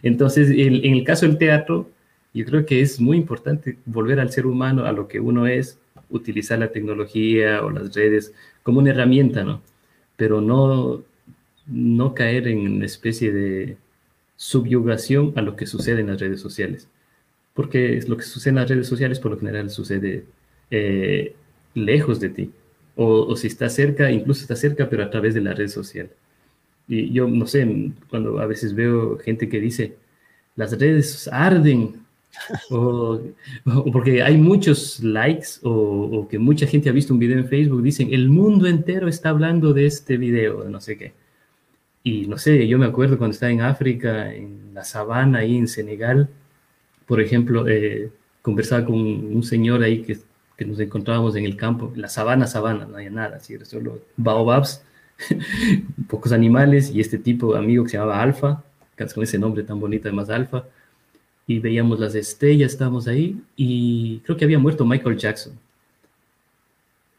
[0.03, 1.91] Entonces, en el caso del teatro,
[2.39, 5.81] yo creo que es muy importante volver al ser humano, a lo que uno es,
[6.09, 8.33] utilizar la tecnología o las redes
[8.63, 9.61] como una herramienta, ¿no?
[10.17, 11.03] Pero no,
[11.67, 13.77] no caer en una especie de
[14.37, 16.89] subyugación a lo que sucede en las redes sociales.
[17.55, 20.25] Porque lo que sucede en las redes sociales por lo general sucede
[20.71, 21.35] eh,
[21.75, 22.53] lejos de ti.
[22.95, 26.09] O, o, si está cerca, incluso está cerca, pero a través de la red social.
[26.87, 29.97] Y yo no sé, cuando a veces veo gente que dice,
[30.57, 32.07] las redes arden,
[32.71, 33.21] o,
[33.93, 38.13] porque hay muchos likes o, que mucha gente ha visto un video en Facebook, dicen,
[38.13, 41.13] el mundo entero está hablando de este video, no sé qué.
[42.03, 45.69] Y no sé, yo me acuerdo cuando estaba en África, en la sabana, ahí en
[45.69, 46.29] Senegal,
[47.07, 48.11] por ejemplo, eh,
[48.43, 50.19] conversaba con un señor ahí que,
[50.57, 54.83] que, nos encontrábamos en el campo, la sabana, sabana, no había nada, así, solo baobabs,
[56.09, 58.65] pocos animales, y este tipo amigo que se llamaba Alfa,
[59.15, 60.65] con ese nombre tan bonito, además Alfa,
[61.49, 65.55] y veíamos las estrellas, estábamos ahí y creo que había muerto Michael Jackson.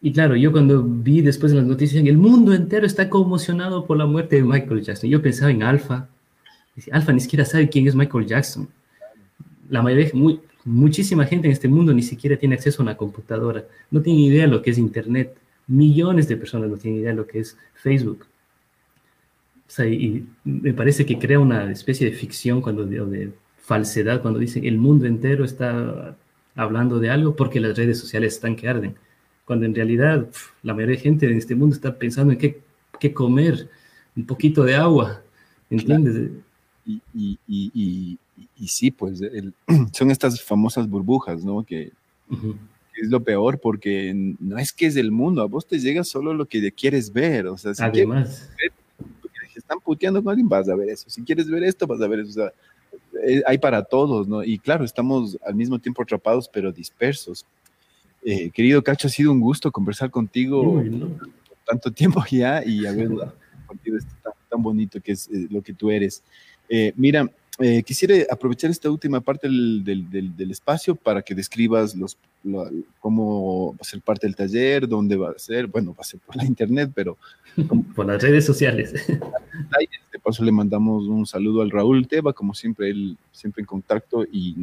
[0.01, 3.97] Y claro, yo cuando vi después en las noticias, el mundo entero está conmocionado por
[3.97, 5.09] la muerte de Michael Jackson.
[5.09, 6.07] Yo pensaba en Alfa.
[6.91, 8.69] Alfa ni siquiera sabe quién es Michael Jackson.
[9.67, 13.65] La mayoría, muy, muchísima gente en este mundo ni siquiera tiene acceso a una computadora.
[13.89, 15.35] No tiene idea de lo que es Internet.
[15.67, 18.27] Millones de personas no tienen idea de lo que es Facebook.
[19.67, 23.31] O sea, y me parece que crea una especie de ficción cuando de,
[23.69, 26.17] falsedad cuando dicen el mundo entero está
[26.55, 28.95] hablando de algo porque las redes sociales están que arden,
[29.45, 30.27] cuando en realidad
[30.63, 32.61] la mayoría de gente en este mundo está pensando en qué,
[32.99, 33.69] qué comer,
[34.15, 35.21] un poquito de agua,
[35.69, 36.31] ¿entiendes?
[36.83, 38.17] Y, y, y,
[38.57, 39.21] y, sí, pues
[39.93, 41.63] son estas famosas burbujas, ¿no?
[41.63, 41.91] Que,
[42.95, 46.33] es lo peor porque no es que es el mundo, a vos te llega solo
[46.33, 48.49] lo que quieres ver, o sea, si Además.
[49.55, 52.21] están puteando con alguien, vas a ver eso, si quieres ver esto, vas a ver
[52.21, 52.51] eso, o sea,
[53.25, 54.43] eh, hay para todos, ¿no?
[54.43, 57.45] Y claro, estamos al mismo tiempo atrapados, pero dispersos.
[58.23, 60.83] Eh, querido Cacho, ha sido un gusto conversar contigo
[61.65, 63.09] tanto tiempo ya y haber
[63.67, 64.15] compartido esto
[64.49, 66.23] tan, bonito que es eh, lo que tú eres.
[66.95, 67.29] mira,
[67.85, 72.17] quisiera aprovechar esta última parte del, del, del, espacio para que describas los,
[72.99, 76.19] cómo va a ser parte del taller, dónde va a ser, bueno, va a ser
[76.19, 77.17] por la internet, pero...
[77.95, 78.93] por las redes sociales.
[78.93, 84.23] De paso le mandamos un saludo al Raúl Teba, como siempre, él siempre en contacto
[84.23, 84.55] y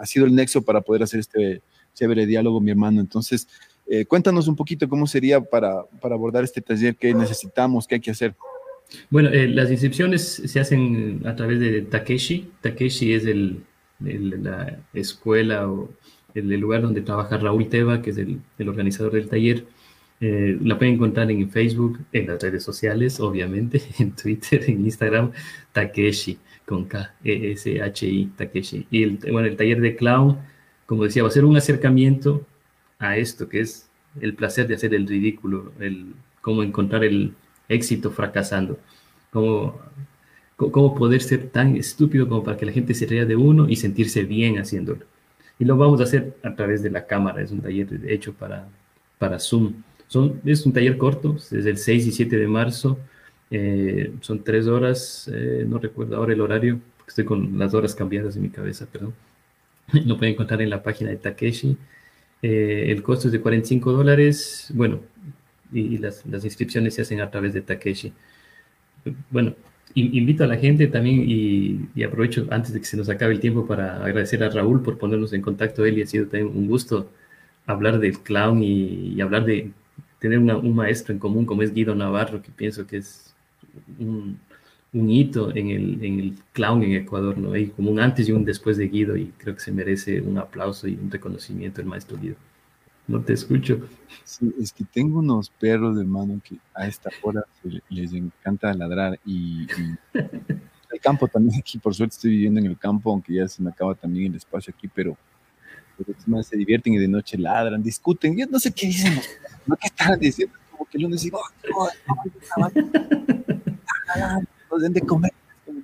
[0.00, 1.62] ha, sido el nexo para poder hacer este
[1.94, 3.00] chévere diálogo, mi hermano.
[3.00, 3.48] Entonces,
[3.86, 8.00] eh, cuéntanos un poquito cómo sería para, para abordar este taller, qué necesitamos, qué hay
[8.00, 8.34] que hacer.
[9.10, 12.50] Bueno, eh, las inscripciones se hacen a través de Takeshi.
[12.60, 13.64] Takeshi es el,
[14.00, 15.90] la escuela o
[16.34, 19.64] el, lugar donde trabaja Raúl Teva, que es el, organizador del taller.
[20.20, 25.32] Eh, la pueden encontrar en Facebook, en las redes sociales, obviamente, en Twitter, en Instagram,
[25.72, 28.86] Takeshi, con K, E, S, H, I, Takeshi.
[28.90, 30.38] Y el, bueno, el taller de clown,
[30.86, 32.46] como decía, va a ser un acercamiento
[32.98, 33.88] a esto, que es
[34.20, 37.34] el placer de hacer el ridículo, el cómo encontrar el
[37.70, 38.78] éxito fracasando,
[39.30, 39.80] cómo,
[40.56, 43.76] cómo poder ser tan estúpido como para que la gente se ría de uno y
[43.76, 45.06] sentirse bien haciéndolo.
[45.58, 48.68] Y lo vamos a hacer a través de la cámara, es un taller hecho para,
[49.18, 49.74] para Zoom.
[50.08, 52.98] Son, es un taller corto, desde el 6 y 7 de marzo,
[53.50, 57.94] eh, son tres horas, eh, no recuerdo ahora el horario, porque estoy con las horas
[57.94, 59.14] cambiadas en mi cabeza, perdón.
[60.06, 61.76] Lo pueden encontrar en la página de Takeshi.
[62.42, 65.00] Eh, el costo es de 45 dólares, bueno,
[65.72, 68.12] y, las, las, inscripciones se hacen a través de Takeshi.
[69.30, 69.54] Bueno,
[69.94, 73.66] invito a la gente también y, aprovecho antes de que se nos acabe el tiempo
[73.66, 75.84] para agradecer a Raúl por ponernos en contacto.
[75.84, 77.10] Él y ha sido también un gusto
[77.66, 79.72] hablar del clown y, hablar de
[80.18, 83.34] tener un maestro en común como es Guido Navarro, que pienso que es
[83.98, 84.38] un,
[84.92, 87.52] un hito en el, en el, clown en Ecuador, ¿no?
[87.52, 90.38] Hay como un antes y un después de Guido y creo que se merece un
[90.38, 92.36] aplauso y un reconocimiento el maestro Guido.
[93.06, 93.88] No te escucho.
[94.24, 97.44] Sí, es que tengo unos perros, de mano que a esta hora
[97.88, 99.66] les encanta ladrar y,
[100.14, 103.70] el campo también aquí, por suerte estoy viviendo en el campo, aunque ya se me
[103.70, 105.16] acaba también el espacio aquí, pero,
[106.42, 109.20] se divierten y de noche ladran, discuten, yo no sé qué dicen,
[109.66, 111.40] no qué están diciendo, como que el lunes digo,
[111.74, 111.88] oh,
[114.78, 115.32] den de comer,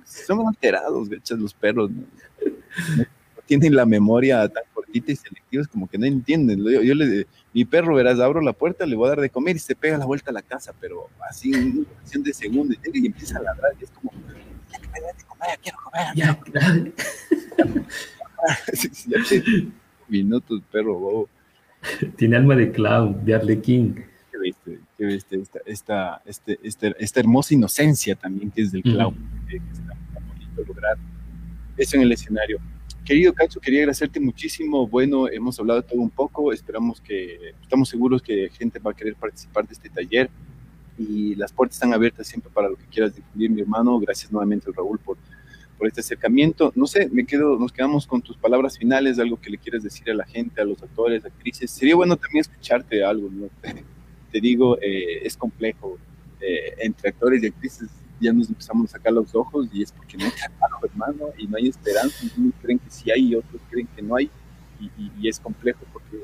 [0.05, 2.03] son alterados, los perros, ¿no?
[3.47, 6.59] tienen la memoria tan cortita y selectiva, es como que no entienden.
[6.59, 9.59] Yo, le, mi perro, verás, abro la puerta, le voy a dar de comer y
[9.59, 13.07] se pega la vuelta a la casa, pero así en una cuestión de segundo y,
[13.07, 14.11] empieza a ladrar y es como,
[14.71, 16.07] ya que me de comer, quiero comer.
[16.15, 16.37] Ya,
[19.07, 19.17] ya,
[20.07, 21.29] minutos, perro bobo.
[22.17, 24.05] Tiene alma de clown, de arlequín.
[24.31, 24.79] ¿Qué viste?
[24.97, 25.35] ¿Qué viste?
[25.37, 29.15] Esta, esta, este, este, esta hermosa inocencia también que es del clown,
[29.47, 29.93] que está
[30.27, 30.97] bonito lograr
[31.77, 32.59] eso en el escenario.
[33.07, 34.85] Querido Cacho, quería agradecerte muchísimo.
[34.85, 36.51] Bueno, hemos hablado todo un poco.
[36.51, 40.29] Esperamos que, estamos seguros que gente va a querer participar de este taller
[40.97, 43.97] y las puertas están abiertas siempre para lo que quieras difundir, mi hermano.
[43.97, 45.15] Gracias nuevamente, Raúl, por,
[45.77, 46.73] por este acercamiento.
[46.75, 50.11] No sé, me quedo, nos quedamos con tus palabras finales, algo que le quieres decir
[50.11, 51.71] a la gente, a los actores, actrices.
[51.71, 53.47] Sería bueno también escucharte algo, ¿no?
[54.33, 55.97] Te digo, eh, es complejo.
[56.41, 57.87] Eh, entre actores y actrices
[58.19, 61.47] ya nos empezamos a sacar los ojos y es porque no hay trabajo, hermano, y
[61.47, 62.25] no hay esperanza.
[62.37, 64.29] Unos creen que sí hay y otros creen que no hay,
[64.79, 66.17] y, es complejo porque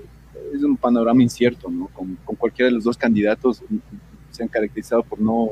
[0.54, 1.88] es un panorama incierto, ¿no?
[1.88, 3.78] Con, cualquiera de los dos candidatos mm,
[4.32, 5.52] se han caracterizado por no,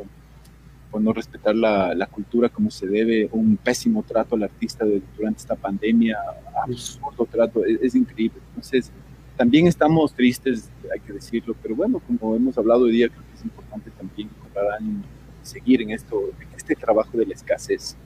[0.90, 4.86] por no respetar la, la cultura como se debe, un pésimo trato al artista
[5.18, 6.18] durante esta pandemia,
[6.64, 8.40] absurdo trato, es, es increíble.
[8.50, 8.92] Entonces,
[9.38, 13.38] también estamos tristes, hay que decirlo, pero bueno, como hemos hablado hoy día, creo que
[13.38, 15.04] es importante también encontrar ánimo
[15.44, 17.98] seguir en esto, este trabajo de la escasez.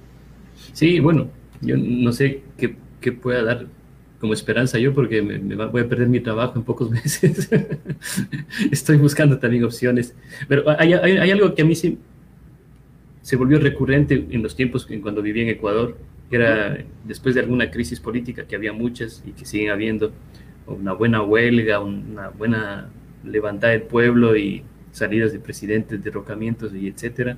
[0.73, 1.29] Sí, bueno,
[1.61, 3.67] yo no sé qué, qué pueda dar
[4.19, 7.49] como esperanza yo porque me, voy a perder mi trabajo en pocos meses.
[8.71, 10.15] Estoy buscando también opciones.
[10.47, 11.97] Pero hay, hay, algo que a mí sí
[13.21, 15.97] se volvió recurrente en los tiempos en cuando viví en Ecuador,
[16.31, 20.11] era después de alguna crisis política, que había muchas y que siguen habiendo,
[20.67, 22.89] una buena huelga, una buena
[23.23, 24.63] levantada del pueblo y
[24.95, 27.37] salidas de presidentes, derrocamientos y etcétera.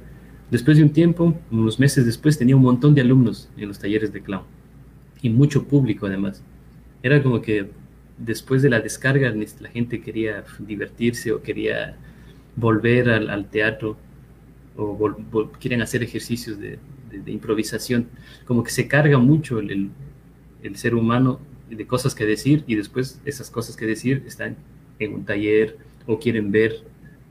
[0.51, 4.13] Después de un tiempo, unos meses después, tenía un montón de alumnos en los talleres
[4.13, 4.43] de clown
[5.21, 6.43] y mucho público además.
[7.01, 7.67] Era como que
[8.17, 11.95] después de la descarga la gente quería divertirse o quería
[12.55, 13.97] volver al, teatro
[14.75, 15.11] o
[15.59, 16.79] quieren hacer ejercicios de,
[17.25, 18.07] improvisación.
[18.45, 19.89] Como que se carga mucho el,
[20.61, 21.39] el ser humano
[21.69, 24.55] de cosas que decir y después esas cosas que decir están
[24.99, 26.83] en un taller o quieren ver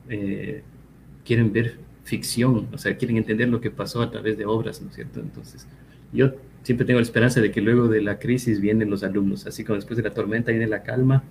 [0.08, 0.62] eh,
[1.24, 4.88] quieren ver ficción, o sea, quieren entender lo que pasó a través de obras, ¿no
[4.88, 5.20] es cierto?
[5.20, 5.66] Entonces,
[6.12, 6.32] yo
[6.62, 9.76] siempre tengo la esperanza de que luego de la crisis vienen los alumnos, así como
[9.76, 11.24] después de la tormenta viene la calma,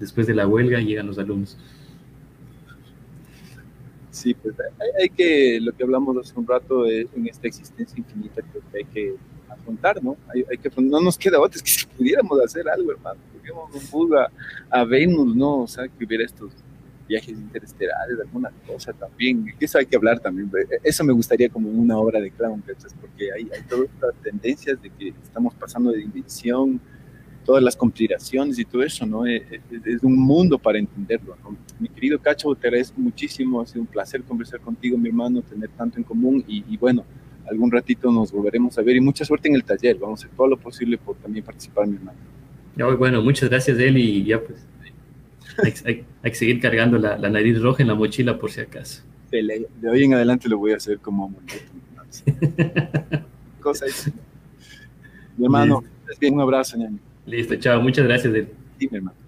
[0.00, 1.58] después de la huelga llegan los alumnos.
[4.10, 4.54] Sí, pues
[5.00, 8.84] hay, que, lo que hablamos hace un rato es en esta existencia infinita que hay
[8.84, 9.14] que
[9.48, 10.16] afrontar, ¿no?
[10.28, 14.14] Hay, que, no nos queda otra, es que si pudiéramos hacer algo, hermano, pudiéramos un
[14.70, 15.62] a Venus, ¿no?
[15.62, 16.52] O sea, que hubiera estos
[17.08, 19.46] viajes interestelares, alguna cosa también.
[19.58, 20.50] Eso hay que hablar también.
[20.82, 22.62] Eso me gustaría como una obra de clown,
[23.00, 26.80] porque hay, hay todas estas tendencias de que estamos pasando de dimensión
[27.44, 29.26] todas las complicaciones y todo eso, ¿no?
[29.26, 29.42] Es,
[29.84, 31.56] es un mundo para entenderlo, ¿no?
[31.78, 35.70] Mi querido Cacho, te agradezco muchísimo, ha sido un placer conversar contigo, mi hermano, tener
[35.70, 37.04] tanto en común y, y bueno,
[37.50, 40.36] algún ratito nos volveremos a ver y mucha suerte en el taller, vamos a hacer
[40.36, 42.18] todo lo posible por también participar, mi hermano.
[42.96, 44.64] bueno, muchas gracias, y ya pues
[45.58, 49.02] hay, hay, que seguir cargando la, la, nariz roja en la mochila por si acaso.
[49.30, 51.54] De hoy en adelante lo voy a hacer como amuleto.
[53.60, 53.86] Cosa
[55.36, 55.82] Mi hermano,
[56.22, 56.98] un abrazo, ñaño.
[57.26, 58.34] Listo, chao, muchas gracias.
[58.78, 59.21] Sí, mi hermano.